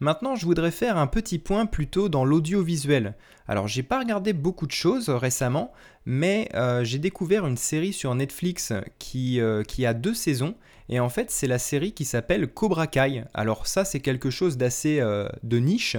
Maintenant, 0.00 0.36
je 0.36 0.44
voudrais 0.44 0.70
faire 0.70 0.98
un 0.98 1.06
petit 1.06 1.38
point 1.38 1.64
plutôt 1.64 2.08
dans 2.08 2.24
l'audiovisuel. 2.24 3.14
Alors, 3.48 3.66
j'ai 3.66 3.82
pas 3.82 3.98
regardé 3.98 4.32
beaucoup 4.32 4.66
de 4.66 4.72
choses 4.72 5.08
récemment, 5.08 5.72
mais 6.04 6.48
euh, 6.54 6.84
j'ai 6.84 6.98
découvert 6.98 7.46
une 7.46 7.56
série 7.56 7.92
sur 7.92 8.14
Netflix 8.14 8.72
qui, 8.98 9.40
euh, 9.40 9.62
qui 9.62 9.86
a 9.86 9.94
deux 9.94 10.14
saisons, 10.14 10.54
et 10.88 11.00
en 11.00 11.08
fait, 11.08 11.30
c'est 11.30 11.46
la 11.46 11.58
série 11.58 11.92
qui 11.92 12.04
s'appelle 12.04 12.46
Cobra 12.48 12.86
Kai. 12.86 13.24
Alors, 13.34 13.66
ça, 13.66 13.84
c'est 13.84 14.00
quelque 14.00 14.30
chose 14.30 14.56
d'assez 14.56 15.00
euh, 15.00 15.28
de 15.42 15.58
niche. 15.58 15.96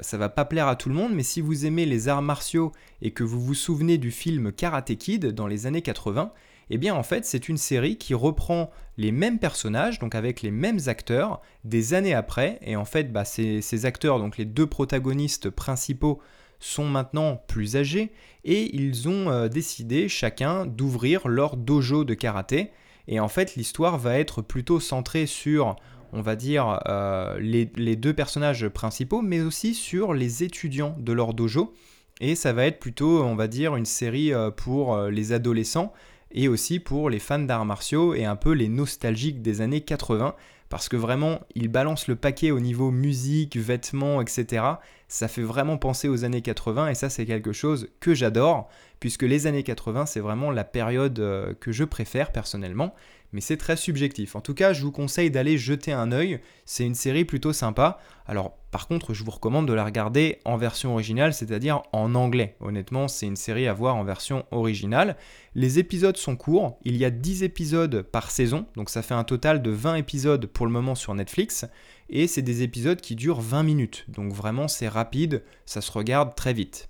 Ça 0.00 0.16
va 0.16 0.28
pas 0.28 0.44
plaire 0.44 0.68
à 0.68 0.76
tout 0.76 0.88
le 0.88 0.94
monde, 0.94 1.12
mais 1.12 1.24
si 1.24 1.40
vous 1.40 1.66
aimez 1.66 1.86
les 1.86 2.08
arts 2.08 2.22
martiaux 2.22 2.72
et 3.02 3.10
que 3.10 3.24
vous 3.24 3.40
vous 3.40 3.54
souvenez 3.54 3.98
du 3.98 4.10
film 4.12 4.52
Karate 4.52 4.94
Kid 4.96 5.26
dans 5.26 5.48
les 5.48 5.66
années 5.66 5.82
80, 5.82 6.32
eh 6.70 6.78
bien 6.78 6.94
en 6.94 7.02
fait 7.02 7.24
c'est 7.24 7.48
une 7.48 7.56
série 7.56 7.96
qui 7.96 8.14
reprend 8.14 8.70
les 8.98 9.12
mêmes 9.12 9.38
personnages, 9.38 9.98
donc 10.00 10.14
avec 10.14 10.42
les 10.42 10.50
mêmes 10.50 10.80
acteurs, 10.86 11.40
des 11.64 11.94
années 11.94 12.14
après, 12.14 12.58
et 12.62 12.76
en 12.76 12.84
fait 12.84 13.12
bah, 13.12 13.24
ces, 13.24 13.86
acteurs, 13.86 14.18
donc 14.18 14.36
les 14.36 14.44
deux 14.44 14.66
protagonistes 14.66 15.50
principaux, 15.50 16.20
sont 16.60 16.86
maintenant 16.86 17.40
plus 17.46 17.76
âgés, 17.76 18.10
et 18.44 18.74
ils 18.74 19.08
ont 19.08 19.30
euh, 19.30 19.46
décidé 19.46 20.08
chacun 20.08 20.66
d'ouvrir 20.66 21.28
leur 21.28 21.56
dojo 21.56 22.04
de 22.04 22.14
karaté, 22.14 22.72
et 23.06 23.20
en 23.20 23.28
fait 23.28 23.54
l'histoire 23.54 23.96
va 23.96 24.18
être 24.18 24.42
plutôt 24.42 24.80
centrée 24.80 25.26
sur 25.26 25.76
on 26.14 26.22
va 26.22 26.36
dire, 26.36 26.80
euh, 26.88 27.38
les, 27.38 27.66
deux 27.66 28.14
personnages 28.14 28.66
principaux, 28.68 29.20
mais 29.20 29.42
aussi 29.42 29.74
sur 29.74 30.14
les 30.14 30.42
étudiants 30.42 30.96
de 30.98 31.12
leur 31.12 31.34
dojo. 31.34 31.74
Et 32.22 32.34
ça 32.34 32.54
va 32.54 32.64
être 32.64 32.80
plutôt, 32.80 33.22
on 33.22 33.36
va 33.36 33.46
dire, 33.46 33.76
une 33.76 33.84
série 33.84 34.32
euh, 34.32 34.50
pour 34.50 34.96
les 35.02 35.32
adolescents 35.34 35.92
et 36.32 36.48
aussi 36.48 36.80
pour 36.80 37.10
les 37.10 37.18
fans 37.18 37.38
d'arts 37.38 37.64
martiaux 37.64 38.14
et 38.14 38.24
un 38.24 38.36
peu 38.36 38.52
les 38.52 38.68
nostalgiques 38.68 39.42
des 39.42 39.60
années 39.60 39.80
80 39.80 40.34
parce 40.68 40.88
que 40.88 40.96
vraiment 40.96 41.40
il 41.54 41.68
balance 41.68 42.08
le 42.08 42.16
paquet 42.16 42.50
au 42.50 42.60
niveau 42.60 42.90
musique, 42.90 43.56
vêtements, 43.56 44.20
etc. 44.20 44.64
Ça 45.08 45.28
fait 45.28 45.42
vraiment 45.42 45.78
penser 45.78 46.08
aux 46.08 46.24
années 46.24 46.42
80 46.42 46.88
et 46.88 46.94
ça 46.94 47.08
c'est 47.08 47.26
quelque 47.26 47.52
chose 47.52 47.88
que 48.00 48.14
j'adore 48.14 48.68
puisque 49.00 49.22
les 49.22 49.46
années 49.46 49.62
80 49.62 50.06
c'est 50.06 50.20
vraiment 50.20 50.50
la 50.50 50.64
période 50.64 51.18
euh, 51.20 51.54
que 51.60 51.72
je 51.72 51.84
préfère 51.84 52.32
personnellement 52.32 52.94
mais 53.32 53.40
c'est 53.40 53.56
très 53.56 53.76
subjectif. 53.76 54.36
En 54.36 54.40
tout 54.40 54.54
cas, 54.54 54.72
je 54.72 54.82
vous 54.82 54.92
conseille 54.92 55.30
d'aller 55.30 55.58
jeter 55.58 55.92
un 55.92 56.12
œil, 56.12 56.40
c'est 56.64 56.84
une 56.84 56.94
série 56.94 57.24
plutôt 57.24 57.52
sympa. 57.52 57.98
Alors, 58.26 58.56
par 58.70 58.88
contre, 58.88 59.14
je 59.14 59.24
vous 59.24 59.30
recommande 59.30 59.66
de 59.66 59.72
la 59.72 59.84
regarder 59.84 60.38
en 60.44 60.56
version 60.56 60.92
originale, 60.92 61.34
c'est-à-dire 61.34 61.82
en 61.92 62.14
anglais. 62.14 62.56
Honnêtement, 62.60 63.08
c'est 63.08 63.26
une 63.26 63.36
série 63.36 63.66
à 63.66 63.72
voir 63.72 63.96
en 63.96 64.04
version 64.04 64.44
originale. 64.50 65.16
Les 65.54 65.78
épisodes 65.78 66.16
sont 66.16 66.36
courts, 66.36 66.78
il 66.84 66.96
y 66.96 67.04
a 67.04 67.10
10 67.10 67.42
épisodes 67.42 68.02
par 68.02 68.30
saison, 68.30 68.66
donc 68.76 68.90
ça 68.90 69.02
fait 69.02 69.14
un 69.14 69.24
total 69.24 69.62
de 69.62 69.70
20 69.70 69.96
épisodes 69.96 70.46
pour 70.46 70.66
le 70.66 70.72
moment 70.72 70.94
sur 70.94 71.14
Netflix, 71.14 71.66
et 72.10 72.26
c'est 72.26 72.42
des 72.42 72.62
épisodes 72.62 73.00
qui 73.00 73.16
durent 73.16 73.40
20 73.40 73.62
minutes, 73.62 74.04
donc 74.08 74.32
vraiment 74.32 74.68
c'est 74.68 74.88
rapide, 74.88 75.42
ça 75.66 75.80
se 75.80 75.90
regarde 75.90 76.34
très 76.34 76.52
vite. 76.52 76.88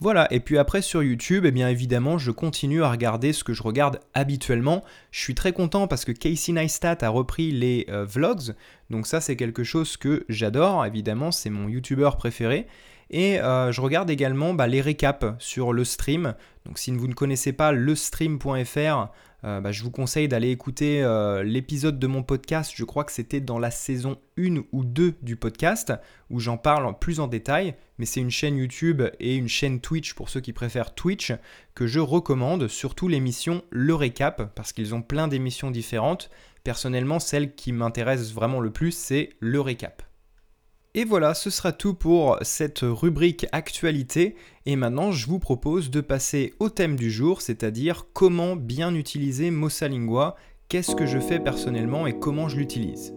Voilà, 0.00 0.32
et 0.32 0.38
puis 0.38 0.58
après 0.58 0.80
sur 0.80 1.02
YouTube, 1.02 1.44
eh 1.44 1.50
bien 1.50 1.68
évidemment, 1.68 2.18
je 2.18 2.30
continue 2.30 2.84
à 2.84 2.90
regarder 2.90 3.32
ce 3.32 3.42
que 3.42 3.52
je 3.52 3.64
regarde 3.64 3.98
habituellement. 4.14 4.84
Je 5.10 5.20
suis 5.20 5.34
très 5.34 5.52
content 5.52 5.88
parce 5.88 6.04
que 6.04 6.12
Casey 6.12 6.52
Neistat 6.52 6.98
a 7.00 7.08
repris 7.08 7.50
les 7.50 7.84
euh, 7.88 8.04
vlogs, 8.04 8.54
donc 8.90 9.08
ça 9.08 9.20
c'est 9.20 9.34
quelque 9.34 9.64
chose 9.64 9.96
que 9.96 10.24
j'adore, 10.28 10.86
évidemment, 10.86 11.32
c'est 11.32 11.50
mon 11.50 11.68
YouTuber 11.68 12.10
préféré. 12.16 12.68
Et 13.10 13.40
euh, 13.40 13.72
je 13.72 13.80
regarde 13.80 14.10
également 14.10 14.54
bah, 14.54 14.66
les 14.66 14.80
récaps 14.80 15.26
sur 15.38 15.72
le 15.72 15.84
stream. 15.84 16.34
Donc 16.66 16.78
si 16.78 16.90
vous 16.90 17.08
ne 17.08 17.14
connaissez 17.14 17.52
pas 17.52 17.72
lestream.fr, 17.72 19.08
euh, 19.44 19.60
bah, 19.60 19.72
je 19.72 19.82
vous 19.82 19.90
conseille 19.90 20.28
d'aller 20.28 20.50
écouter 20.50 21.02
euh, 21.02 21.42
l'épisode 21.42 21.98
de 21.98 22.06
mon 22.06 22.22
podcast. 22.22 22.72
Je 22.74 22.84
crois 22.84 23.04
que 23.04 23.12
c'était 23.12 23.40
dans 23.40 23.58
la 23.58 23.70
saison 23.70 24.18
1 24.36 24.62
ou 24.72 24.84
2 24.84 25.14
du 25.22 25.36
podcast 25.36 25.92
où 26.28 26.38
j'en 26.38 26.58
parle 26.58 26.98
plus 26.98 27.20
en 27.20 27.28
détail. 27.28 27.74
Mais 27.98 28.04
c'est 28.04 28.20
une 28.20 28.30
chaîne 28.30 28.56
YouTube 28.56 29.02
et 29.20 29.36
une 29.36 29.48
chaîne 29.48 29.80
Twitch 29.80 30.14
pour 30.14 30.28
ceux 30.28 30.40
qui 30.40 30.52
préfèrent 30.52 30.94
Twitch 30.94 31.32
que 31.74 31.86
je 31.86 32.00
recommande, 32.00 32.68
surtout 32.68 33.08
l'émission 33.08 33.62
Le 33.70 33.94
Récap 33.94 34.54
parce 34.54 34.72
qu'ils 34.72 34.94
ont 34.94 35.02
plein 35.02 35.28
d'émissions 35.28 35.70
différentes. 35.70 36.30
Personnellement, 36.62 37.20
celle 37.20 37.54
qui 37.54 37.72
m'intéresse 37.72 38.34
vraiment 38.34 38.60
le 38.60 38.70
plus, 38.70 38.92
c'est 38.92 39.30
Le 39.40 39.60
Récap. 39.60 40.07
Et 40.98 41.04
voilà, 41.04 41.32
ce 41.32 41.48
sera 41.48 41.70
tout 41.70 41.94
pour 41.94 42.38
cette 42.42 42.80
rubrique 42.82 43.46
actualité. 43.52 44.34
Et 44.66 44.74
maintenant, 44.74 45.12
je 45.12 45.28
vous 45.28 45.38
propose 45.38 45.92
de 45.92 46.00
passer 46.00 46.54
au 46.58 46.70
thème 46.70 46.96
du 46.96 47.08
jour, 47.08 47.40
c'est-à-dire 47.40 48.06
comment 48.12 48.56
bien 48.56 48.92
utiliser 48.96 49.52
Mossalingua, 49.52 50.34
qu'est-ce 50.68 50.96
que 50.96 51.06
je 51.06 51.20
fais 51.20 51.38
personnellement 51.38 52.08
et 52.08 52.18
comment 52.18 52.48
je 52.48 52.56
l'utilise? 52.56 53.14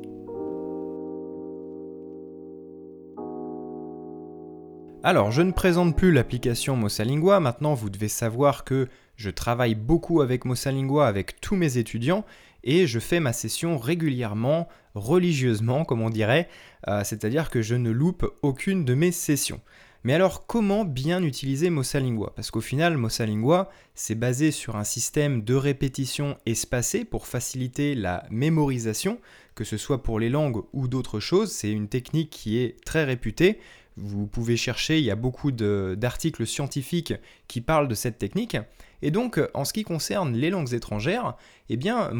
Alors, 5.02 5.32
je 5.32 5.42
ne 5.42 5.52
présente 5.52 5.98
plus 5.98 6.12
l'application 6.12 6.76
Mossalingua, 6.76 7.40
maintenant 7.40 7.74
vous 7.74 7.90
devez 7.90 8.10
savoir 8.10 8.64
que 8.64 8.90
je 9.16 9.32
travaille 9.32 9.74
beaucoup 9.74 10.22
avec 10.22 10.46
Mossalingua 10.46 11.08
avec 11.08 11.42
tous 11.42 11.56
mes 11.56 11.80
étudiants 11.80 12.26
et 12.64 12.88
je 12.88 13.00
fais 13.00 13.20
ma 13.20 13.34
session 13.34 13.78
régulièrement, 13.78 14.68
religieusement 14.96 15.86
comme 15.86 16.02
on 16.02 16.10
dirait, 16.10 16.48
euh, 16.88 17.04
c'est-à-dire 17.04 17.50
que 17.50 17.62
je 17.62 17.76
ne 17.76 17.92
loupe 17.92 18.26
aucune 18.42 18.86
de 18.86 18.94
mes 18.94 19.12
sessions. 19.12 19.62
Mais 20.04 20.14
alors 20.14 20.48
comment 20.48 20.84
bien 20.84 21.22
utiliser 21.22 21.70
Mossalingua? 21.70 22.34
Parce 22.36 22.50
qu'au 22.50 22.62
final, 22.62 22.98
Mossalingua, 22.98 23.70
c'est 23.94 24.16
basé 24.16 24.50
sur 24.50 24.76
un 24.76 24.84
système 24.84 25.44
de 25.44 25.54
répétition 25.54 26.38
espacée 26.48 27.06
pour 27.06 27.28
faciliter 27.28 27.94
la 27.94 28.26
mémorisation, 28.32 29.20
que 29.54 29.64
ce 29.64 29.78
soit 29.78 30.02
pour 30.02 30.20
les 30.20 30.30
langues 30.30 30.64
ou 30.74 30.88
d'autres 30.88 31.20
choses. 31.20 31.52
C'est 31.52 31.72
une 31.72 31.88
technique 31.88 32.32
qui 32.32 32.58
est 32.58 32.84
très 32.84 33.04
réputée. 33.04 33.60
Vous 33.98 34.26
pouvez 34.26 34.58
chercher, 34.58 35.00
il 35.00 35.06
y 35.06 35.12
a 35.12 35.16
beaucoup 35.16 35.52
d'articles 35.52 36.48
scientifiques 36.48 37.14
qui 37.48 37.62
parlent 37.62 37.88
de 37.88 37.96
cette 37.96 38.18
technique. 38.18 38.58
Et 39.02 39.12
donc, 39.12 39.40
en 39.54 39.66
ce 39.66 39.74
qui 39.74 39.84
concerne 39.84 40.34
les 40.34 40.50
langues 40.50 40.74
étrangères, 40.74 41.36
eh 41.70 41.78
bien, 41.78 42.12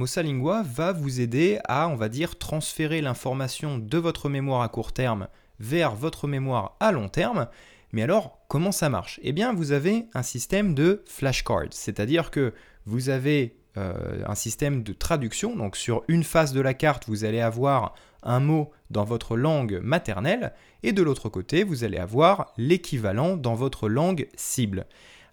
va 0.64 0.92
vous 0.92 1.22
aider 1.22 1.60
à, 1.66 1.88
on 1.88 1.96
va 1.96 2.10
dire, 2.10 2.38
transférer 2.38 3.02
l'information 3.02 3.78
de 3.78 3.98
votre 3.98 4.30
mémoire 4.30 4.62
à 4.62 4.70
court 4.70 4.92
terme 4.92 5.28
vers 5.60 5.96
votre 5.96 6.28
mémoire 6.28 6.76
à 6.80 6.92
long 6.92 7.08
terme. 7.08 7.48
Mais 7.94 8.02
alors, 8.02 8.40
comment 8.48 8.72
ça 8.72 8.90
marche? 8.90 9.20
Eh 9.24 9.32
bien, 9.32 9.54
vous 9.54 9.72
avez 9.72 10.08
un 10.14 10.24
système 10.24 10.74
de 10.74 11.04
flashcards, 11.06 11.72
c'est-à-dire 11.72 12.32
que 12.32 12.54
vous 12.86 13.10
avez 13.10 13.58
euh, 13.78 14.24
un 14.26 14.36
système 14.36 14.84
de 14.84 14.94
traduction. 14.94 15.56
Donc, 15.56 15.76
sur 15.76 16.04
une 16.08 16.24
face 16.24 16.52
de 16.52 16.62
la 16.62 16.74
carte, 16.74 17.08
vous 17.08 17.26
allez 17.26 17.42
avoir 17.42 17.94
un 18.24 18.40
mot 18.40 18.72
dans 18.90 19.04
votre 19.04 19.38
langue 19.38 19.80
maternelle, 19.82 20.54
et 20.84 20.92
de 20.92 21.02
l'autre 21.02 21.30
côté, 21.30 21.64
vous 21.64 21.84
allez 21.84 21.98
avoir 21.98 22.54
l'équivalent 22.58 23.38
dans 23.38 23.56
votre 23.56 23.90
langue 23.90 24.28
cible. 24.36 24.86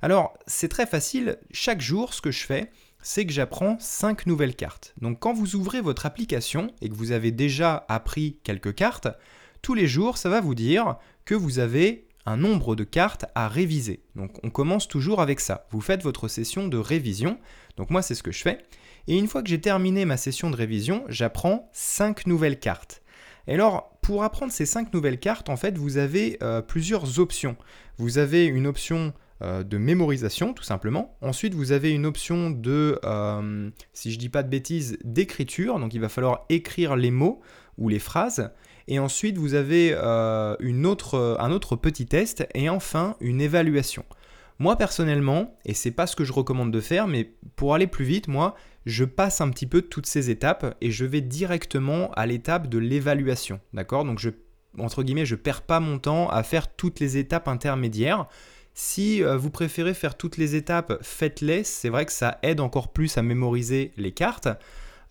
Alors, 0.02 0.34
c'est 0.46 0.68
très 0.68 0.86
facile, 0.86 1.38
chaque 1.50 1.80
jour, 1.80 2.14
ce 2.14 2.20
que 2.20 2.30
je 2.30 2.44
fais, 2.44 2.70
c'est 3.02 3.26
que 3.26 3.32
j'apprends 3.32 3.76
5 3.80 4.26
nouvelles 4.26 4.56
cartes. 4.56 4.94
Donc 5.00 5.20
quand 5.20 5.32
vous 5.32 5.56
ouvrez 5.56 5.80
votre 5.80 6.06
application 6.06 6.72
et 6.80 6.88
que 6.88 6.94
vous 6.94 7.12
avez 7.12 7.30
déjà 7.30 7.84
appris 7.88 8.38
quelques 8.42 8.74
cartes, 8.74 9.08
tous 9.62 9.74
les 9.74 9.86
jours, 9.86 10.18
ça 10.18 10.28
va 10.28 10.40
vous 10.40 10.54
dire 10.54 10.96
que 11.24 11.34
vous 11.34 11.58
avez 11.58 12.06
un 12.26 12.36
nombre 12.36 12.76
de 12.76 12.84
cartes 12.84 13.24
à 13.34 13.48
réviser. 13.48 14.02
Donc 14.14 14.38
on 14.42 14.50
commence 14.50 14.88
toujours 14.88 15.20
avec 15.20 15.40
ça. 15.40 15.66
Vous 15.70 15.80
faites 15.80 16.02
votre 16.02 16.28
session 16.28 16.68
de 16.68 16.76
révision. 16.76 17.38
Donc 17.76 17.90
moi, 17.90 18.02
c'est 18.02 18.14
ce 18.14 18.22
que 18.22 18.32
je 18.32 18.42
fais. 18.42 18.58
Et 19.08 19.16
une 19.16 19.26
fois 19.26 19.42
que 19.42 19.48
j'ai 19.48 19.60
terminé 19.60 20.04
ma 20.04 20.18
session 20.18 20.50
de 20.50 20.56
révision, 20.56 21.02
j'apprends 21.08 21.70
5 21.72 22.26
nouvelles 22.26 22.60
cartes. 22.60 23.02
Et 23.46 23.54
alors, 23.54 23.98
pour 24.02 24.22
apprendre 24.22 24.52
ces 24.52 24.66
5 24.66 24.92
nouvelles 24.92 25.18
cartes, 25.18 25.48
en 25.48 25.56
fait, 25.56 25.78
vous 25.78 25.96
avez 25.96 26.36
euh, 26.42 26.60
plusieurs 26.60 27.18
options. 27.18 27.56
Vous 27.96 28.18
avez 28.18 28.44
une 28.44 28.66
option 28.66 29.14
euh, 29.40 29.64
de 29.64 29.78
mémorisation, 29.78 30.52
tout 30.52 30.62
simplement. 30.62 31.16
Ensuite, 31.22 31.54
vous 31.54 31.72
avez 31.72 31.90
une 31.90 32.04
option 32.04 32.50
de, 32.50 33.00
euh, 33.02 33.70
si 33.94 34.12
je 34.12 34.18
dis 34.18 34.28
pas 34.28 34.42
de 34.42 34.50
bêtises, 34.50 34.98
d'écriture. 35.02 35.78
Donc, 35.78 35.94
il 35.94 36.02
va 36.02 36.10
falloir 36.10 36.44
écrire 36.50 36.94
les 36.94 37.10
mots 37.10 37.40
ou 37.78 37.88
les 37.88 38.00
phrases. 38.00 38.50
Et 38.88 38.98
ensuite, 38.98 39.38
vous 39.38 39.54
avez 39.54 39.92
une 40.60 40.84
autre, 40.84 41.36
un 41.40 41.50
autre 41.50 41.76
petit 41.76 42.06
test. 42.06 42.46
Et 42.54 42.68
enfin, 42.68 43.16
une 43.20 43.40
évaluation. 43.40 44.04
Moi 44.60 44.74
personnellement, 44.76 45.56
et 45.64 45.72
c'est 45.72 45.92
pas 45.92 46.08
ce 46.08 46.16
que 46.16 46.24
je 46.24 46.32
recommande 46.32 46.72
de 46.72 46.80
faire, 46.80 47.06
mais 47.06 47.32
pour 47.54 47.74
aller 47.74 47.86
plus 47.86 48.04
vite, 48.04 48.26
moi, 48.26 48.56
je 48.88 49.04
passe 49.04 49.40
un 49.40 49.50
petit 49.50 49.66
peu 49.66 49.82
toutes 49.82 50.06
ces 50.06 50.30
étapes 50.30 50.76
et 50.80 50.90
je 50.90 51.04
vais 51.04 51.20
directement 51.20 52.10
à 52.12 52.26
l'étape 52.26 52.68
de 52.68 52.78
l'évaluation. 52.78 53.60
D'accord? 53.72 54.04
Donc 54.04 54.18
je 54.18 54.30
entre 54.78 55.02
guillemets, 55.02 55.26
je 55.26 55.34
perds 55.34 55.62
pas 55.62 55.80
mon 55.80 55.98
temps 55.98 56.28
à 56.28 56.42
faire 56.42 56.68
toutes 56.74 57.00
les 57.00 57.16
étapes 57.16 57.48
intermédiaires. 57.48 58.26
Si 58.74 59.22
euh, 59.24 59.36
vous 59.36 59.50
préférez 59.50 59.94
faire 59.94 60.16
toutes 60.16 60.36
les 60.36 60.54
étapes, 60.54 60.98
faites-les. 61.02 61.64
C'est 61.64 61.88
vrai 61.88 62.06
que 62.06 62.12
ça 62.12 62.38
aide 62.42 62.60
encore 62.60 62.92
plus 62.92 63.18
à 63.18 63.22
mémoriser 63.22 63.92
les 63.96 64.12
cartes. 64.12 64.48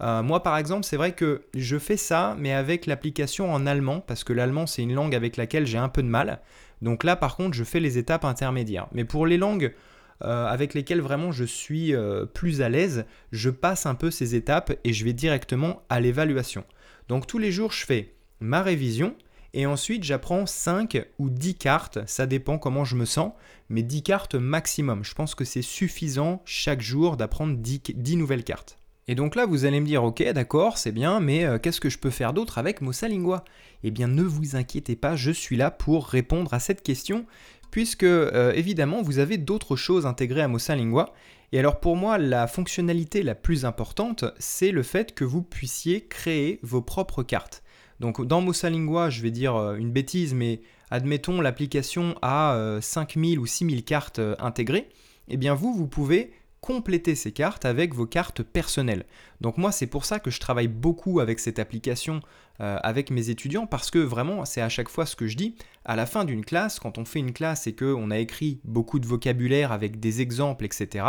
Euh, 0.02 0.24
moi, 0.24 0.44
par 0.44 0.58
exemple, 0.58 0.86
c'est 0.86 0.96
vrai 0.96 1.14
que 1.14 1.42
je 1.54 1.78
fais 1.78 1.98
ça, 1.98 2.36
mais 2.40 2.54
avec 2.54 2.86
l'application 2.86 3.52
en 3.52 3.66
allemand, 3.66 4.00
parce 4.00 4.24
que 4.24 4.32
l'allemand, 4.32 4.68
c'est 4.68 4.84
une 4.84 4.94
langue 4.94 5.16
avec 5.16 5.38
laquelle 5.38 5.66
j'ai 5.66 5.80
un 5.80 5.90
peu 5.90 6.04
de 6.04 6.08
mal. 6.08 6.40
Donc 6.82 7.04
là, 7.04 7.16
par 7.16 7.36
contre, 7.36 7.56
je 7.56 7.64
fais 7.64 7.80
les 7.80 7.98
étapes 7.98 8.24
intermédiaires. 8.24 8.88
Mais 8.94 9.06
pour 9.06 9.26
les 9.26 9.38
langues 9.38 9.74
avec 10.22 10.74
lesquelles 10.74 11.02
vraiment 11.02 11.32
je 11.32 11.44
suis 11.44 11.94
euh, 11.94 12.26
plus 12.26 12.62
à 12.62 12.70
l'aise, 12.70 13.06
je 13.32 13.50
passe 13.50 13.86
un 13.86 13.96
peu 13.96 14.12
ces 14.12 14.36
étapes 14.36 14.74
et 14.84 14.94
je 14.94 15.06
vais 15.06 15.14
directement 15.14 15.84
à 15.90 16.00
l'évaluation. 16.00 16.64
Donc 17.08 17.28
tous 17.28 17.38
les 17.38 17.52
jours, 17.52 17.72
je 17.72 17.86
fais 17.86 18.16
ma 18.40 18.62
révision. 18.62 19.16
Et 19.54 19.66
ensuite, 19.66 20.04
j'apprends 20.04 20.46
5 20.46 21.08
ou 21.18 21.30
10 21.30 21.56
cartes, 21.56 22.00
ça 22.06 22.28
dépend 22.28 22.60
comment 22.60 22.86
je 22.86 22.96
me 22.96 23.06
sens, 23.06 23.32
mais 23.70 23.82
10 23.82 24.04
cartes 24.04 24.36
maximum. 24.36 25.04
Je 25.04 25.16
pense 25.16 25.36
que 25.36 25.46
c'est 25.46 25.62
suffisant 25.62 26.42
chaque 26.46 26.82
jour 26.82 27.18
d'apprendre 27.18 27.56
10, 27.58 27.82
10 27.96 28.18
nouvelles 28.18 28.44
cartes. 28.44 28.78
Et 29.10 29.16
donc 29.16 29.36
là, 29.36 29.46
vous 29.46 29.64
allez 29.64 29.80
me 29.80 29.86
dire, 29.86 30.04
ok, 30.04 30.22
d'accord, 30.34 30.78
c'est 30.78 30.92
bien, 30.92 31.22
mais 31.22 31.46
euh, 31.46 31.60
qu'est-ce 31.60 31.80
que 31.80 31.90
je 31.90 31.98
peux 31.98 32.10
faire 32.10 32.34
d'autre 32.34 32.58
avec 32.58 32.82
Mossalingua 32.82 33.46
Eh 33.84 33.90
bien, 33.90 34.10
ne 34.10 34.24
vous 34.24 34.58
inquiétez 34.58 34.98
pas, 34.98 35.16
je 35.16 35.32
suis 35.32 35.56
là 35.56 35.72
pour 35.72 36.08
répondre 36.08 36.54
à 36.54 36.60
cette 36.60 36.84
question, 36.84 37.26
puisque 37.72 38.04
euh, 38.04 38.54
évidemment, 38.54 39.02
vous 39.02 39.20
avez 39.20 39.38
d'autres 39.38 39.76
choses 39.76 40.06
intégrées 40.06 40.42
à 40.42 40.48
Mossalingua. 40.48 41.14
Et 41.52 41.60
alors 41.60 41.80
pour 41.80 41.96
moi, 41.96 42.18
la 42.18 42.48
fonctionnalité 42.48 43.24
la 43.24 43.36
plus 43.36 43.66
importante, 43.66 44.26
c'est 44.38 44.72
le 44.72 44.84
fait 44.84 45.14
que 45.14 45.24
vous 45.24 45.42
puissiez 45.42 46.06
créer 46.06 46.60
vos 46.64 46.82
propres 46.82 47.24
cartes. 47.24 47.64
Donc 48.00 48.26
dans 48.26 48.42
Mossalingua, 48.42 49.10
je 49.10 49.22
vais 49.22 49.32
dire 49.32 49.56
euh, 49.56 49.76
une 49.76 49.92
bêtise, 49.92 50.34
mais 50.34 50.62
admettons 50.92 51.42
l'application 51.42 52.16
a 52.22 52.80
5000 52.80 53.40
ou 53.40 53.46
6000 53.46 53.84
cartes 53.84 54.22
intégrées, 54.40 54.88
eh 55.28 55.36
bien 55.36 55.54
vous, 55.54 55.74
vous 55.74 55.88
pouvez 55.88 56.32
compléter 56.68 57.16
ces 57.16 57.32
cartes 57.32 57.64
avec 57.64 57.96
vos 57.96 58.06
cartes 58.06 58.44
personnelles. 58.44 59.06
Donc 59.40 59.58
moi 59.58 59.72
c'est 59.72 59.88
pour 59.88 60.04
ça 60.04 60.20
que 60.20 60.30
je 60.30 60.42
travaille 60.42 60.68
beaucoup 60.68 61.22
avec 61.22 61.40
cette 61.40 61.60
application 61.60 62.20
euh, 62.60 62.78
avec 62.84 63.10
mes 63.10 63.30
étudiants 63.30 63.66
parce 63.66 63.90
que 63.90 64.00
vraiment 64.00 64.44
c'est 64.44 64.60
à 64.60 64.68
chaque 64.68 64.90
fois 64.90 65.06
ce 65.06 65.16
que 65.16 65.28
je 65.28 65.38
dis. 65.38 65.56
À 65.86 65.96
la 65.96 66.06
fin 66.06 66.26
d'une 66.26 66.44
classe, 66.44 66.82
quand 66.82 66.98
on 66.98 67.06
fait 67.06 67.20
une 67.20 67.32
classe 67.32 67.68
et 67.68 67.74
qu'on 67.74 68.12
a 68.12 68.18
écrit 68.18 68.60
beaucoup 68.66 69.00
de 69.00 69.08
vocabulaire 69.08 69.72
avec 69.72 70.02
des 70.02 70.20
exemples, 70.20 70.66
etc., 70.66 71.06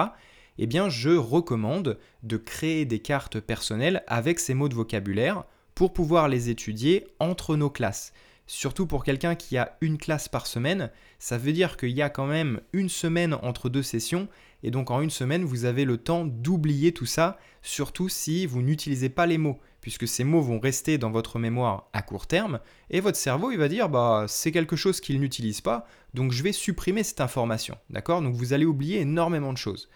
eh 0.59 0.69
bien 0.69 0.89
je 0.89 1.11
recommande 1.11 1.99
de 2.23 2.37
créer 2.37 2.85
des 2.85 3.01
cartes 3.01 3.41
personnelles 3.41 4.05
avec 4.07 4.39
ces 4.39 4.55
mots 4.55 4.69
de 4.69 4.77
vocabulaire 4.77 5.43
pour 5.75 5.93
pouvoir 5.93 6.29
les 6.29 6.51
étudier 6.51 7.09
entre 7.19 7.57
nos 7.57 7.71
classes. 7.71 8.13
Surtout 8.47 8.87
pour 8.87 9.05
quelqu'un 9.05 9.35
qui 9.35 9.59
a 9.59 9.77
une 9.81 9.99
classe 9.99 10.29
par 10.29 10.47
semaine, 10.47 10.91
ça 11.19 11.37
veut 11.37 11.53
dire 11.53 11.77
qu'il 11.77 11.91
y 11.91 12.01
a 12.01 12.09
quand 12.09 12.27
même 12.27 12.61
une 12.73 12.89
semaine 12.89 13.35
entre 13.43 13.69
deux 13.69 13.83
sessions 13.83 14.29
et 14.63 14.71
donc 14.71 14.91
en 14.91 15.01
une 15.01 15.11
semaine, 15.11 15.45
vous 15.45 15.65
avez 15.65 15.85
le 15.85 15.99
temps 15.99 16.25
d'oublier 16.25 16.93
tout 16.93 17.07
ça, 17.07 17.39
surtout 17.63 18.09
si 18.09 18.47
vous 18.47 18.63
n'utilisez 18.63 19.09
pas 19.09 19.27
les 19.27 19.39
mots, 19.39 19.59
puisque 19.81 20.09
ces 20.09 20.25
mots 20.25 20.41
vont 20.41 20.59
rester 20.59 20.99
dans 20.99 21.11
votre 21.11 21.39
mémoire 21.39 21.89
à 21.93 22.03
court 22.03 22.27
terme, 22.27 22.61
et 22.91 23.01
votre 23.01 23.19
cerveau, 23.19 23.51
il 23.51 23.59
va 23.59 23.69
dire, 23.69 23.89
bah 23.89 24.27
c'est 24.29 24.53
quelque 24.53 24.77
chose 24.77 25.01
qu'il 25.01 25.21
n'utilise 25.21 25.61
pas, 25.61 25.87
donc 26.15 26.33
je 26.33 26.43
vais 26.43 26.53
supprimer 26.53 27.03
cette 27.03 27.21
information. 27.21 27.77
D'accord? 27.91 28.23
Donc 28.23 28.35
vous 28.35 28.53
allez 28.53 28.65
oublier 28.65 29.01
énormément 29.01 29.53
de 29.53 29.59
choses. 29.59 29.89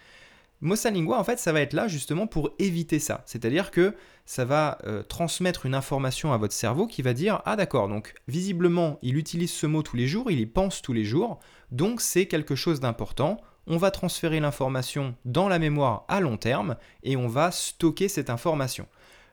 Mossalingua, 0.63 1.19
en 1.19 1.25
fait, 1.25 1.41
ça 1.41 1.53
va 1.53 1.61
être 1.61 1.73
là 1.73 1.89
justement 1.89 2.29
pour 2.29 2.51
éviter 2.61 3.01
ça. 3.01 3.25
C'est-à-dire 3.27 3.73
que 3.73 3.97
ça 4.25 4.45
va 4.45 4.79
euh, 4.85 5.03
transmettre 5.03 5.67
une 5.67 5.75
information 5.75 6.33
à 6.33 6.37
votre 6.37 6.55
cerveau 6.55 6.87
qui 6.87 7.03
va 7.03 7.15
dire 7.15 7.43
Ah, 7.45 7.57
d'accord, 7.57 7.89
donc 7.89 8.15
visiblement, 8.29 9.01
il 9.03 9.17
utilise 9.17 9.51
ce 9.51 9.67
mot 9.67 9.83
tous 9.83 9.97
les 9.97 10.07
jours, 10.07 10.31
il 10.31 10.39
y 10.39 10.47
pense 10.47 10.81
tous 10.81 10.93
les 10.93 11.05
jours, 11.05 11.41
donc 11.73 12.01
c'est 12.01 12.27
quelque 12.27 12.55
chose 12.55 12.79
d'important 12.79 13.41
on 13.67 13.77
va 13.77 13.91
transférer 13.91 14.41
l'information 14.41 15.15
dans 15.25 15.49
la 15.49 15.59
mémoire 15.59 16.05
à 16.09 16.21
long 16.21 16.37
terme 16.37 16.77
et 17.03 17.17
on 17.17 17.29
va 17.29 17.51
stocker 17.51 18.09
cette 18.09 18.31
information. 18.31 18.87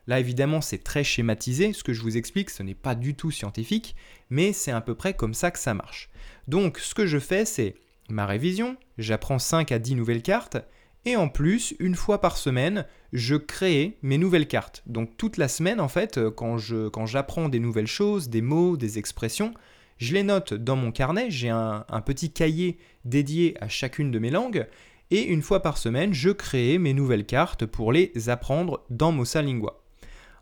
Là, 0.08 0.20
évidemment, 0.20 0.62
c'est 0.62 0.84
très 0.84 1.04
schématisé. 1.04 1.74
Ce 1.74 1.84
que 1.84 1.94
je 1.94 2.02
vous 2.02 2.18
explique, 2.18 2.50
ce 2.50 2.64
n'est 2.64 2.74
pas 2.74 2.96
du 2.96 3.14
tout 3.16 3.32
scientifique, 3.32 3.96
mais 4.30 4.54
c'est 4.54 4.72
à 4.72 4.82
peu 4.82 4.96
près 4.96 5.14
comme 5.14 5.34
ça 5.34 5.52
que 5.52 5.60
ça 5.60 5.74
marche. 5.74 6.10
Donc, 6.48 6.80
ce 6.80 6.96
que 6.96 7.06
je 7.06 7.20
fais, 7.20 7.46
c'est 7.46 7.76
ma 8.10 8.26
révision, 8.26 8.76
j'apprends 8.98 9.38
5 9.38 9.72
à 9.72 9.78
10 9.78 9.96
nouvelles 9.96 10.24
cartes, 10.24 10.58
et 11.06 11.16
en 11.16 11.30
plus, 11.30 11.76
une 11.80 11.96
fois 11.96 12.22
par 12.22 12.38
semaine, 12.38 12.86
je 13.14 13.36
crée 13.36 14.00
mes 14.02 14.18
nouvelles 14.18 14.48
cartes. 14.48 14.82
Donc, 14.88 15.16
toute 15.16 15.38
la 15.38 15.48
semaine, 15.48 15.80
en 15.80 15.88
fait, 15.88 16.20
quand 16.32 16.58
j'apprends 16.58 17.44
quand 17.44 17.50
des 17.50 17.60
nouvelles 17.60 17.88
choses, 17.88 18.30
des 18.30 18.42
mots, 18.42 18.78
des 18.78 18.98
expressions, 18.98 19.54
je 20.00 20.14
les 20.14 20.24
note 20.24 20.54
dans 20.54 20.78
mon 20.78 20.92
carnet, 20.92 21.30
j'ai 21.30 21.50
un, 21.50 21.84
petit 22.06 22.32
cahier 22.32 22.80
dédié 23.04 23.56
à 23.62 23.68
chacune 23.68 24.12
de 24.12 24.20
mes 24.20 24.32
langues, 24.32 24.66
et 25.12 25.24
une 25.24 25.42
fois 25.42 25.62
par 25.62 25.78
semaine, 25.78 26.14
je 26.14 26.30
crée 26.30 26.78
mes 26.78 26.94
nouvelles 26.94 27.26
cartes 27.26 27.66
pour 27.66 27.92
les 27.92 28.30
apprendre 28.30 28.86
dans 28.90 29.12
Mossalingua. 29.12 29.84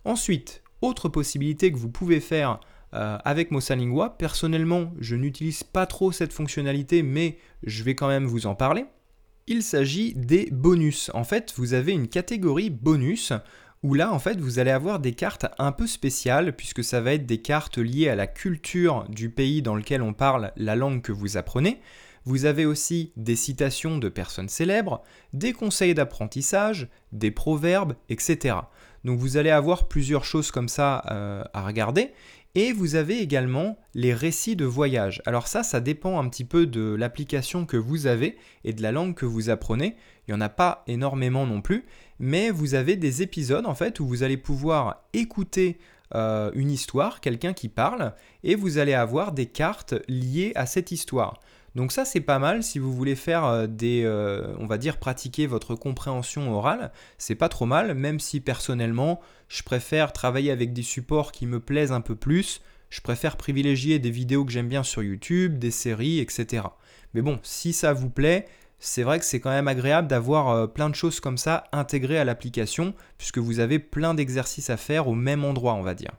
Ensuite, 0.06 0.62
autre 0.82 1.10
possibilité 1.10 1.72
que 1.72 1.78
vous 1.78 1.90
pouvez 1.90 2.20
faire 2.20 2.60
euh, 2.94 3.18
avec 3.26 3.50
Mossalingua, 3.50 4.12
personnellement, 4.18 4.94
je 5.00 5.16
n'utilise 5.16 5.64
pas 5.64 5.88
trop 5.88 6.12
cette 6.12 6.34
fonctionnalité, 6.34 7.02
mais 7.02 7.38
je 7.64 7.84
vais 7.84 7.96
quand 7.96 8.08
même 8.08 8.28
vous 8.28 8.46
en 8.46 8.54
parler. 8.54 8.86
Il 9.48 9.64
s'agit 9.64 10.14
des 10.14 10.50
bonus. 10.52 11.10
En 11.16 11.24
fait, 11.24 11.54
vous 11.58 11.74
avez 11.74 11.94
une 11.94 12.10
catégorie 12.10 12.70
bonus 12.70 13.34
où 13.84 13.94
là 13.94 14.12
en 14.12 14.20
fait 14.20 14.40
vous 14.40 14.60
allez 14.60 14.72
avoir 14.72 15.00
des 15.00 15.14
cartes 15.14 15.46
un 15.60 15.72
peu 15.72 15.88
spéciales 15.88 16.56
puisque 16.56 16.84
ça 16.84 17.02
va 17.02 17.14
être 17.14 17.26
des 17.26 17.42
cartes 17.42 17.78
liées 17.78 18.10
à 18.10 18.16
la 18.16 18.28
culture 18.28 19.06
du 19.10 19.30
pays 19.30 19.62
dans 19.62 19.76
lequel 19.76 20.02
on 20.02 20.14
parle 20.14 20.52
la 20.56 20.76
langue 20.76 21.02
que 21.02 21.12
vous 21.12 21.38
apprenez. 21.38 21.80
Vous 22.26 22.44
avez 22.44 22.66
aussi 22.66 23.14
des 23.16 23.38
citations 23.38 24.00
de 24.00 24.10
personnes 24.10 24.50
célèbres, 24.50 25.02
des 25.32 25.54
conseils 25.54 25.94
d'apprentissage, 25.94 26.90
des 27.14 27.32
proverbes, 27.32 27.94
etc. 28.10 28.56
Donc 29.06 29.18
vous 29.20 29.38
allez 29.38 29.50
avoir 29.50 29.88
plusieurs 29.88 30.26
choses 30.26 30.52
comme 30.52 30.68
ça 30.68 31.04
euh, 31.10 31.44
à 31.54 31.66
regarder. 31.66 32.12
Et 32.54 32.74
vous 32.74 32.96
avez 32.96 33.20
également 33.20 33.78
les 33.94 34.14
récits 34.14 34.56
de 34.56 34.66
voyage. 34.66 35.22
Alors 35.26 35.48
ça, 35.48 35.64
ça 35.64 35.80
dépend 35.80 36.20
un 36.20 36.28
petit 36.28 36.44
peu 36.44 36.66
de 36.66 36.96
l'application 36.96 37.66
que 37.66 37.78
vous 37.78 38.08
avez 38.08 38.36
et 38.64 38.74
de 38.74 38.82
la 38.82 38.92
langue 38.92 39.14
que 39.14 39.26
vous 39.26 39.50
apprenez. 39.50 39.96
Il 40.28 40.34
n'y 40.34 40.38
en 40.38 40.42
a 40.42 40.50
pas 40.50 40.84
énormément 40.88 41.46
non 41.46 41.62
plus, 41.62 41.86
mais 42.20 42.50
vous 42.50 42.74
avez 42.76 42.96
des 42.96 43.22
épisodes 43.22 43.66
en 43.66 43.76
fait 43.76 44.00
où 44.00 44.08
vous 44.08 44.24
allez 44.24 44.38
pouvoir 44.38 45.04
écouter 45.14 45.78
euh, 46.16 46.52
une 46.54 46.72
histoire, 46.72 47.20
quelqu'un 47.20 47.54
qui 47.54 47.68
parle, 47.68 48.14
et 48.44 48.56
vous 48.56 48.78
allez 48.78 48.94
avoir 48.94 49.34
des 49.34 49.46
cartes 49.46 49.96
liées 50.08 50.54
à 50.56 50.66
cette 50.66 50.92
histoire. 50.92 51.42
Donc 51.76 51.92
ça 51.92 52.06
c'est 52.06 52.22
pas 52.22 52.40
mal 52.40 52.64
si 52.64 52.80
vous 52.80 52.94
voulez 52.94 53.16
faire 53.16 53.46
euh, 53.46 53.68
des, 53.68 54.04
euh, 54.06 54.56
on 54.58 54.66
va 54.66 54.78
dire 54.78 54.98
pratiquer 54.98 55.48
votre 55.48 55.76
compréhension 55.76 56.52
orale, 56.52 56.92
c'est 57.18 57.36
pas 57.36 57.50
trop 57.50 57.66
mal, 57.66 57.94
même 57.94 58.20
si 58.20 58.40
personnellement 58.40 59.20
je 59.50 59.64
préfère 59.64 60.14
travailler 60.14 60.52
avec 60.52 60.74
des 60.74 60.82
supports 60.82 61.32
qui 61.32 61.46
me 61.46 61.60
plaisent 61.60 61.92
un 61.92 62.02
peu 62.02 62.16
plus, 62.16 62.62
je 62.90 63.02
préfère 63.02 63.36
privilégier 63.36 64.00
des 64.00 64.12
vidéos 64.12 64.46
que 64.46 64.52
j'aime 64.52 64.70
bien 64.70 64.84
sur 64.84 65.04
YouTube, 65.04 65.60
des 65.60 65.72
séries, 65.72 66.20
etc. 66.20 66.64
Mais 67.14 67.22
bon, 67.22 67.40
si 67.44 67.74
ça 67.74 67.94
vous 67.94 68.10
plaît, 68.10 68.48
c'est 68.80 69.04
vrai 69.04 69.20
que 69.20 69.26
c'est 69.26 69.40
quand 69.40 69.50
même 69.50 69.68
agréable 69.68 70.08
d'avoir 70.08 70.50
euh, 70.50 70.68
plein 70.68 70.90
de 70.90 70.96
choses 70.96 71.20
comme 71.20 71.38
ça 71.38 71.64
intégrées 71.72 72.20
à 72.20 72.24
l'application, 72.24 72.94
puisque 73.18 73.40
vous 73.40 73.60
avez 73.60 73.80
plein 73.80 74.14
d'exercices 74.14 74.70
à 74.70 74.78
faire 74.78 75.08
au 75.08 75.16
même 75.16 75.44
endroit, 75.44 75.74
on 75.74 75.82
va 75.82 75.94
dire. 75.94 76.12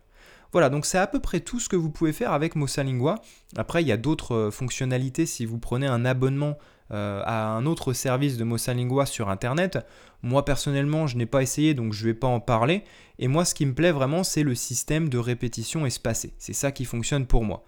Voilà, 0.52 0.70
donc 0.70 0.86
c'est 0.86 0.98
à 0.98 1.06
peu 1.06 1.20
près 1.20 1.40
tout 1.40 1.60
ce 1.60 1.68
que 1.68 1.76
vous 1.76 1.90
pouvez 1.90 2.12
faire 2.12 2.32
avec 2.32 2.56
Mossalingua. 2.56 3.16
Après, 3.56 3.82
il 3.82 3.88
y 3.88 3.92
a 3.92 3.96
d'autres 3.96 4.34
euh, 4.34 4.50
fonctionnalités 4.50 5.26
si 5.26 5.44
vous 5.44 5.58
prenez 5.58 5.86
un 5.86 6.04
abonnement 6.04 6.56
euh, 6.90 7.22
à 7.26 7.48
un 7.48 7.66
autre 7.66 7.92
service 7.92 8.38
de 8.38 8.44
Mossalingua 8.44 9.04
sur 9.04 9.28
Internet. 9.28 9.78
Moi 10.22 10.44
personnellement, 10.46 11.06
je 11.06 11.18
n'ai 11.18 11.26
pas 11.26 11.42
essayé, 11.42 11.74
donc 11.74 11.92
je 11.92 12.02
ne 12.02 12.10
vais 12.10 12.14
pas 12.14 12.26
en 12.26 12.40
parler. 12.40 12.82
Et 13.18 13.28
moi, 13.28 13.44
ce 13.44 13.54
qui 13.54 13.66
me 13.66 13.74
plaît 13.74 13.92
vraiment, 13.92 14.24
c'est 14.24 14.42
le 14.42 14.54
système 14.54 15.10
de 15.10 15.18
répétition 15.18 15.84
espacée. 15.84 16.32
C'est 16.38 16.54
ça 16.54 16.72
qui 16.72 16.86
fonctionne 16.86 17.26
pour 17.26 17.44
moi. 17.44 17.62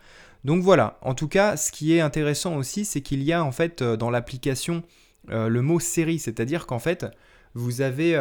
Donc 0.44 0.62
voilà, 0.62 0.98
en 1.02 1.14
tout 1.14 1.28
cas, 1.28 1.56
ce 1.56 1.70
qui 1.70 1.94
est 1.94 2.00
intéressant 2.00 2.56
aussi, 2.56 2.84
c'est 2.84 3.02
qu'il 3.02 3.22
y 3.22 3.32
a 3.32 3.44
en 3.44 3.52
fait 3.52 3.82
euh, 3.82 3.96
dans 3.96 4.10
l'application 4.10 4.82
le 5.28 5.60
mot 5.60 5.78
série, 5.78 6.18
c'est-à-dire 6.18 6.66
qu'en 6.66 6.80
fait, 6.80 7.06
vous 7.54 7.82
avez 7.82 8.18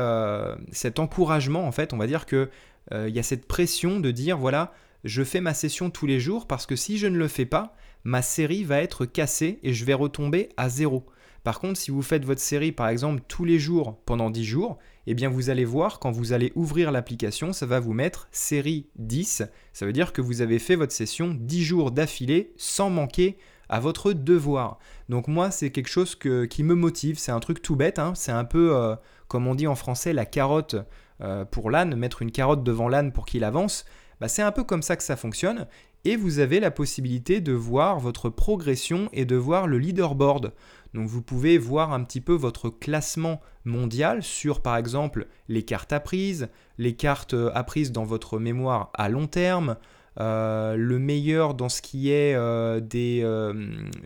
cet 0.72 1.00
encouragement, 1.00 1.66
en 1.66 1.72
fait, 1.72 1.92
on 1.94 1.98
va 1.98 2.06
dire 2.06 2.28
que 2.28 2.50
euh, 2.92 3.10
il 3.10 3.16
y 3.16 3.20
a 3.20 3.24
cette 3.24 3.48
pression 3.48 4.00
de 4.00 4.12
dire 4.12 4.38
voilà, 4.38 4.74
je 5.04 5.24
fais 5.24 5.42
ma 5.42 5.54
session 5.54 5.90
tous 5.90 6.06
les 6.06 6.20
jours 6.20 6.48
parce 6.48 6.66
que 6.66 6.76
si 6.76 6.98
je 6.98 7.08
ne 7.08 7.18
le 7.18 7.28
fais 7.28 7.46
pas, 7.46 7.76
ma 8.04 8.22
série 8.22 8.64
va 8.64 8.82
être 8.82 9.06
cassée 9.06 9.60
et 9.64 9.74
je 9.74 9.86
vais 9.86 9.94
retomber 9.94 10.50
à 10.58 10.70
zéro. 10.70 11.06
Par 11.44 11.60
contre, 11.60 11.80
si 11.80 11.92
vous 11.92 12.02
faites 12.02 12.26
votre 12.26 12.42
série 12.42 12.72
par 12.72 12.90
exemple 12.90 13.22
tous 13.28 13.46
les 13.46 13.60
jours 13.60 13.98
pendant 14.06 14.30
10 14.30 14.44
jours, 14.44 14.78
eh 15.12 15.16
bien 15.16 15.30
vous 15.30 15.50
allez 15.50 15.66
voir 15.66 15.98
quand 15.98 16.12
vous 16.12 16.34
allez 16.34 16.52
ouvrir 16.54 16.92
l'application, 16.92 17.52
ça 17.52 17.66
va 17.66 17.80
vous 17.80 17.94
mettre 17.94 18.28
série 18.32 18.86
10. 18.98 19.42
Ça 19.74 19.86
veut 19.88 19.92
dire 19.92 20.14
que 20.14 20.22
vous 20.22 20.42
avez 20.42 20.60
fait 20.60 20.76
votre 20.76 20.92
session 20.92 21.36
10 21.36 21.64
jours 21.64 21.90
d'affilée 21.90 22.54
sans 22.58 22.92
manquer 22.92 23.38
à 23.70 23.80
votre 23.80 24.14
devoir. 24.14 24.78
Donc 25.10 25.28
moi, 25.28 25.50
c'est 25.50 25.72
quelque 25.72 25.90
chose 25.90 26.16
qui 26.16 26.64
me 26.64 26.76
motive. 26.76 27.18
C'est 27.18 27.32
un 27.32 27.40
truc 27.40 27.64
tout 27.64 27.76
bête. 27.76 27.98
Hein. 27.98 28.14
C'est 28.16 28.32
un 28.32 28.44
peu, 28.46 28.76
euh, 28.76 28.96
comme 29.28 29.48
on 29.48 29.56
dit 29.56 29.66
en 29.66 29.74
français, 29.74 30.14
la 30.14 30.26
carotte 30.26 30.76
euh, 31.22 31.44
pour 31.44 31.72
l'âne, 31.72 31.96
mettre 31.96 32.22
une 32.22 32.32
carotte 32.32 32.64
devant 32.64 32.88
l'âne 32.88 33.12
pour 33.12 33.26
qu'il 33.26 33.44
avance, 33.44 33.86
bah, 34.20 34.28
c'est 34.28 34.42
un 34.42 34.52
peu 34.52 34.64
comme 34.64 34.82
ça 34.82 34.96
que 34.96 35.04
ça 35.04 35.16
fonctionne. 35.16 35.68
Et 36.06 36.16
vous 36.16 36.40
avez 36.40 36.60
la 36.60 36.72
possibilité 36.72 37.42
de 37.42 37.52
voir 37.52 38.00
votre 38.00 38.30
progression 38.30 39.10
et 39.12 39.26
de 39.26 39.36
voir 39.36 39.68
le 39.68 39.78
leaderboard. 39.78 40.54
Donc 40.94 41.08
vous 41.08 41.22
pouvez 41.22 41.58
voir 41.58 41.94
un 41.94 42.04
petit 42.04 42.22
peu 42.22 42.34
votre 42.34 42.70
classement 42.70 43.42
mondial 43.66 44.24
sur 44.24 44.62
par 44.62 44.78
exemple 44.78 45.28
les 45.48 45.64
cartes 45.64 45.94
apprises, 45.94 46.50
les 46.78 46.96
cartes 46.96 47.34
euh, 47.34 47.52
apprises 47.54 47.92
dans 47.92 48.06
votre 48.06 48.40
mémoire 48.40 48.90
à 48.94 49.10
long 49.10 49.28
terme, 49.28 49.76
euh, 50.20 50.76
le 50.76 51.00
meilleur 51.00 51.54
dans 51.54 51.70
ce 51.70 51.82
qui 51.82 52.10
est 52.12 52.36
des, 52.82 53.24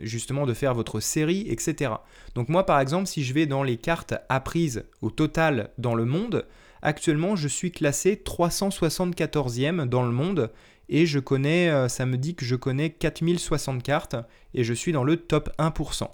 justement 0.02 0.46
de 0.46 0.52
faire 0.52 0.74
votre 0.74 1.00
série, 1.00 1.46
etc. 1.48 1.92
Donc 2.34 2.48
moi 2.48 2.66
par 2.66 2.80
exemple 2.80 3.06
si 3.06 3.24
je 3.24 3.32
vais 3.32 3.46
dans 3.46 3.62
les 3.62 3.78
cartes 3.78 4.14
apprises 4.28 4.84
au 5.00 5.10
total 5.10 5.70
dans 5.78 5.94
le 5.94 6.04
monde, 6.04 6.44
Actuellement, 6.86 7.34
je 7.34 7.48
suis 7.48 7.72
classé 7.72 8.22
374e 8.22 9.86
dans 9.86 10.02
le 10.02 10.12
monde 10.12 10.52
et 10.90 11.06
je 11.06 11.18
connais, 11.18 11.70
euh, 11.70 11.88
ça 11.88 12.04
me 12.04 12.18
dit 12.18 12.34
que 12.34 12.44
je 12.44 12.56
connais 12.56 12.90
4060 12.90 13.82
cartes 13.82 14.16
et 14.52 14.64
je 14.64 14.74
suis 14.74 14.92
dans 14.92 15.02
le 15.02 15.16
top 15.16 15.48
1%. 15.58 16.10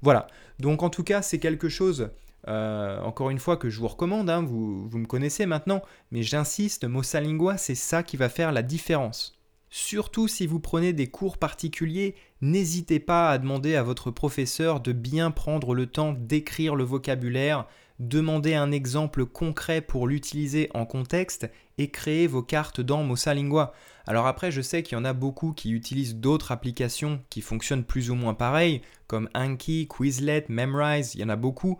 Voilà, 0.00 0.26
donc 0.58 0.82
en 0.82 0.88
tout 0.88 1.04
cas, 1.04 1.20
c'est 1.20 1.38
quelque 1.38 1.68
chose, 1.68 2.08
euh, 2.48 2.98
encore 3.02 3.28
une 3.28 3.38
fois, 3.38 3.58
que 3.58 3.68
je 3.68 3.78
vous 3.78 3.88
recommande, 3.88 4.30
hein. 4.30 4.42
vous, 4.42 4.88
vous 4.88 4.98
me 4.98 5.04
connaissez 5.04 5.44
maintenant, 5.44 5.82
mais 6.10 6.22
j'insiste, 6.22 6.86
Mossalingua, 6.86 7.58
c'est 7.58 7.74
ça 7.74 8.02
qui 8.02 8.16
va 8.16 8.30
faire 8.30 8.52
la 8.52 8.62
différence. 8.62 9.38
Surtout 9.68 10.28
si 10.28 10.46
vous 10.46 10.60
prenez 10.60 10.94
des 10.94 11.08
cours 11.08 11.36
particuliers, 11.36 12.14
n'hésitez 12.40 13.00
pas 13.00 13.28
à 13.28 13.36
demander 13.36 13.74
à 13.74 13.82
votre 13.82 14.10
professeur 14.10 14.80
de 14.80 14.92
bien 14.92 15.30
prendre 15.30 15.74
le 15.74 15.86
temps 15.86 16.14
d'écrire 16.14 16.74
le 16.74 16.84
vocabulaire, 16.84 17.66
demandez 17.98 18.54
un 18.54 18.72
exemple 18.72 19.26
concret 19.26 19.80
pour 19.80 20.06
l'utiliser 20.06 20.70
en 20.74 20.86
contexte 20.86 21.50
et 21.78 21.90
créer 21.90 22.26
vos 22.26 22.42
cartes 22.42 22.80
dans 22.80 23.02
Mossalingua. 23.02 23.72
Alors 24.06 24.26
après, 24.26 24.50
je 24.50 24.60
sais 24.60 24.82
qu'il 24.82 24.96
y 24.96 25.00
en 25.00 25.04
a 25.04 25.12
beaucoup 25.12 25.52
qui 25.52 25.72
utilisent 25.72 26.16
d'autres 26.16 26.52
applications 26.52 27.20
qui 27.30 27.40
fonctionnent 27.40 27.84
plus 27.84 28.10
ou 28.10 28.14
moins 28.14 28.34
pareil, 28.34 28.82
comme 29.06 29.28
Anki, 29.34 29.88
Quizlet, 29.88 30.46
Memrise, 30.48 31.14
il 31.14 31.20
y 31.20 31.24
en 31.24 31.28
a 31.28 31.36
beaucoup. 31.36 31.78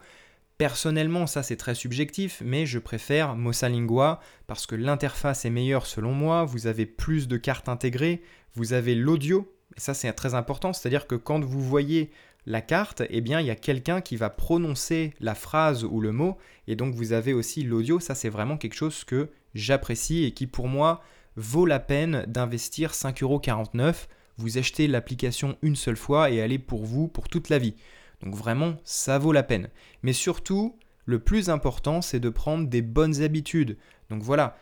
Personnellement, 0.59 1.27
ça 1.27 1.43
c'est 1.43 1.57
très 1.57 1.75
subjectif, 1.75 2.43
mais 2.45 2.65
je 2.65 2.79
préfère 2.79 3.37
Mossalingua 3.37 4.21
parce 4.47 4.67
que 4.67 4.75
l'interface 4.75 5.45
est 5.45 5.51
meilleure 5.51 5.87
selon 5.87 6.13
moi, 6.13 6.45
vous 6.45 6.67
avez 6.67 6.87
plus 6.87 7.29
de 7.29 7.37
cartes 7.37 7.69
intégrées, 7.69 8.23
vous 8.55 8.73
avez 8.73 8.95
l'audio, 8.95 9.53
et 9.77 9.81
ça 9.81 9.93
c'est 9.93 10.11
très 10.15 10.35
important, 10.35 10.73
c'est-à-dire 10.73 11.07
que 11.07 11.15
quand 11.15 11.45
vous 11.45 11.61
voyez 11.61 12.11
la 12.47 12.61
carte, 12.61 13.03
eh 13.11 13.21
bien, 13.21 13.41
il 13.41 13.47
y 13.47 13.51
a 13.51 13.57
quelqu'un 13.57 14.01
qui 14.01 14.17
va 14.17 14.31
prononcer 14.31 15.13
la 15.21 15.35
phrase 15.35 15.85
ou 15.85 16.01
le 16.01 16.13
mot, 16.13 16.39
et 16.69 16.77
donc 16.77 16.95
vous 16.95 17.13
avez 17.13 17.33
aussi 17.33 17.63
l'audio. 17.63 17.99
Ça, 18.01 18.15
c'est 18.15 18.29
vraiment 18.29 18.57
quelque 18.57 18.75
chose 18.75 19.05
que 19.05 19.31
j'apprécie 19.55 20.25
et 20.25 20.33
qui, 20.33 20.47
pour 20.47 20.69
moi, 20.69 21.03
vaut 21.37 21.67
la 21.67 21.81
peine 21.81 22.25
d'investir 22.29 22.93
5,49€. 22.93 24.07
Vous 24.39 24.59
achetez 24.59 24.87
l'application 24.87 25.57
une 25.63 25.77
seule 25.77 25.97
fois 25.97 26.31
et 26.31 26.37
elle 26.37 26.53
est 26.53 26.59
pour 26.59 26.85
vous 26.85 27.09
pour 27.09 27.29
toute 27.29 27.49
la 27.49 27.59
vie. 27.59 27.75
Donc 28.23 28.35
vraiment, 28.35 28.77
ça 28.85 29.19
vaut 29.19 29.33
la 29.33 29.43
peine. 29.43 29.69
Mais 30.03 30.13
surtout, 30.13 30.79
le 31.05 31.19
plus 31.19 31.51
important, 31.51 32.01
c'est 32.01 32.21
de 32.21 32.29
prendre 32.29 32.69
des 32.69 32.83
bonnes 32.83 33.23
habitudes. 33.23 33.77
Donc 34.11 34.23
voilà, 34.23 34.57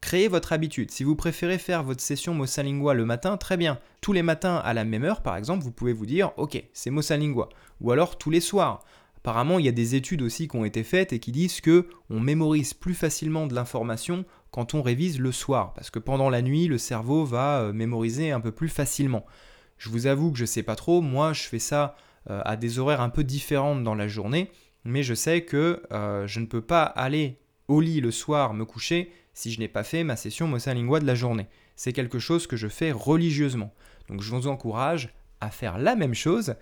Créez 0.00 0.28
votre 0.28 0.52
habitude. 0.52 0.90
Si 0.90 1.04
vous 1.04 1.16
préférez 1.16 1.58
faire 1.58 1.82
votre 1.82 2.00
session 2.00 2.34
Mossalingua 2.34 2.94
le 2.94 3.04
matin, 3.04 3.36
très 3.36 3.56
bien. 3.56 3.78
Tous 4.00 4.12
les 4.12 4.22
matins 4.22 4.56
à 4.56 4.72
la 4.72 4.84
même 4.84 5.04
heure, 5.04 5.22
par 5.22 5.36
exemple, 5.36 5.62
vous 5.62 5.72
pouvez 5.72 5.92
vous 5.92 6.06
dire 6.06 6.32
Ok, 6.36 6.62
c'est 6.72 6.90
Mossalingua. 6.90 7.48
Ou 7.80 7.92
alors 7.92 8.18
tous 8.18 8.30
les 8.30 8.40
soirs. 8.40 8.84
Apparemment, 9.18 9.58
il 9.58 9.66
y 9.66 9.68
a 9.68 9.72
des 9.72 9.94
études 9.96 10.22
aussi 10.22 10.48
qui 10.48 10.56
ont 10.56 10.64
été 10.64 10.82
faites 10.82 11.12
et 11.12 11.18
qui 11.18 11.30
disent 11.30 11.60
que 11.60 11.88
on 12.08 12.20
mémorise 12.20 12.72
plus 12.72 12.94
facilement 12.94 13.46
de 13.46 13.54
l'information 13.54 14.24
quand 14.50 14.74
on 14.74 14.80
révise 14.80 15.20
le 15.20 15.30
soir, 15.30 15.74
parce 15.74 15.90
que 15.90 15.98
pendant 15.98 16.30
la 16.30 16.42
nuit, 16.42 16.66
le 16.66 16.78
cerveau 16.78 17.24
va 17.24 17.60
euh, 17.60 17.72
mémoriser 17.72 18.30
un 18.30 18.40
peu 18.40 18.50
plus 18.50 18.68
facilement. 18.70 19.26
Je 19.76 19.90
vous 19.90 20.06
avoue 20.06 20.32
que 20.32 20.38
je 20.38 20.44
ne 20.44 20.46
sais 20.46 20.62
pas 20.62 20.74
trop. 20.74 21.02
Moi, 21.02 21.34
je 21.34 21.42
fais 21.42 21.58
ça 21.58 21.96
euh, 22.30 22.40
à 22.44 22.56
des 22.56 22.78
horaires 22.78 23.00
un 23.02 23.10
peu 23.10 23.22
différentes 23.22 23.84
dans 23.84 23.94
la 23.94 24.08
journée, 24.08 24.50
mais 24.84 25.02
je 25.02 25.14
sais 25.14 25.42
que 25.42 25.82
euh, 25.92 26.26
je 26.26 26.40
ne 26.40 26.46
peux 26.46 26.62
pas 26.62 26.82
aller 26.82 27.38
au 27.68 27.80
lit 27.80 28.00
le 28.00 28.10
soir 28.10 28.54
me 28.54 28.64
coucher 28.64 29.12
si 29.40 29.52
je 29.52 29.58
n'ai 29.58 29.68
pas 29.68 29.84
fait 29.84 30.04
ma 30.04 30.16
session 30.16 30.46
Mossalingua 30.46 31.00
de 31.00 31.06
la 31.06 31.14
journée. 31.14 31.46
C'est 31.74 31.94
quelque 31.94 32.18
chose 32.18 32.46
que 32.46 32.56
je 32.56 32.68
fais 32.68 32.92
religieusement. 32.92 33.72
Donc 34.08 34.20
je 34.20 34.30
vous 34.34 34.48
encourage 34.48 35.14
à 35.40 35.50
faire 35.50 35.78
la 35.78 35.96
même 35.96 36.14
chose. 36.14 36.56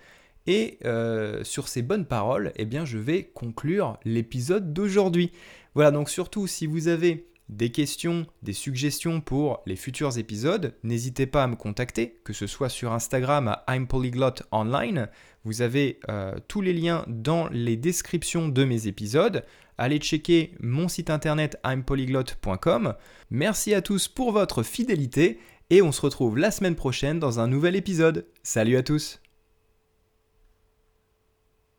Et 0.47 0.79
euh, 0.85 1.43
sur 1.43 1.67
ces 1.67 1.81
bonnes 1.81 2.05
paroles, 2.05 2.53
eh 2.55 2.63
bien, 2.63 2.85
je 2.85 2.97
vais 2.97 3.23
conclure 3.23 3.99
l'épisode 4.05 4.71
d'aujourd'hui. 4.71 5.31
Voilà, 5.75 5.91
donc 5.91 6.09
surtout 6.09 6.47
si 6.47 6.67
vous 6.67 6.87
avez 6.87 7.27
des 7.49 7.71
questions, 7.71 8.25
des 8.43 8.53
suggestions 8.53 9.19
pour 9.19 9.61
les 9.65 9.75
futurs 9.75 10.17
épisodes, 10.17 10.73
n'hésitez 10.83 11.25
pas 11.25 11.43
à 11.43 11.47
me 11.47 11.55
contacter, 11.55 12.21
que 12.23 12.31
ce 12.31 12.47
soit 12.47 12.69
sur 12.69 12.93
Instagram 12.93 13.49
à 13.49 13.75
I'm 13.75 13.87
Online. 14.51 15.09
Vous 15.45 15.61
avez 15.61 15.99
euh, 16.09 16.33
tous 16.47 16.61
les 16.61 16.73
liens 16.73 17.05
dans 17.07 17.47
les 17.49 17.77
descriptions 17.77 18.49
de 18.49 18.63
mes 18.63 18.87
épisodes. 18.87 19.43
Allez 19.77 19.99
checker 19.99 20.51
mon 20.59 20.87
site 20.87 21.09
internet 21.09 21.57
impolyglot.com. 21.63 22.95
Merci 23.31 23.73
à 23.73 23.81
tous 23.81 24.07
pour 24.07 24.31
votre 24.31 24.63
fidélité 24.63 25.39
et 25.69 25.81
on 25.81 25.91
se 25.91 26.01
retrouve 26.01 26.37
la 26.37 26.51
semaine 26.51 26.75
prochaine 26.75 27.19
dans 27.19 27.39
un 27.39 27.47
nouvel 27.47 27.75
épisode. 27.75 28.25
Salut 28.43 28.75
à 28.75 28.83
tous 28.83 29.21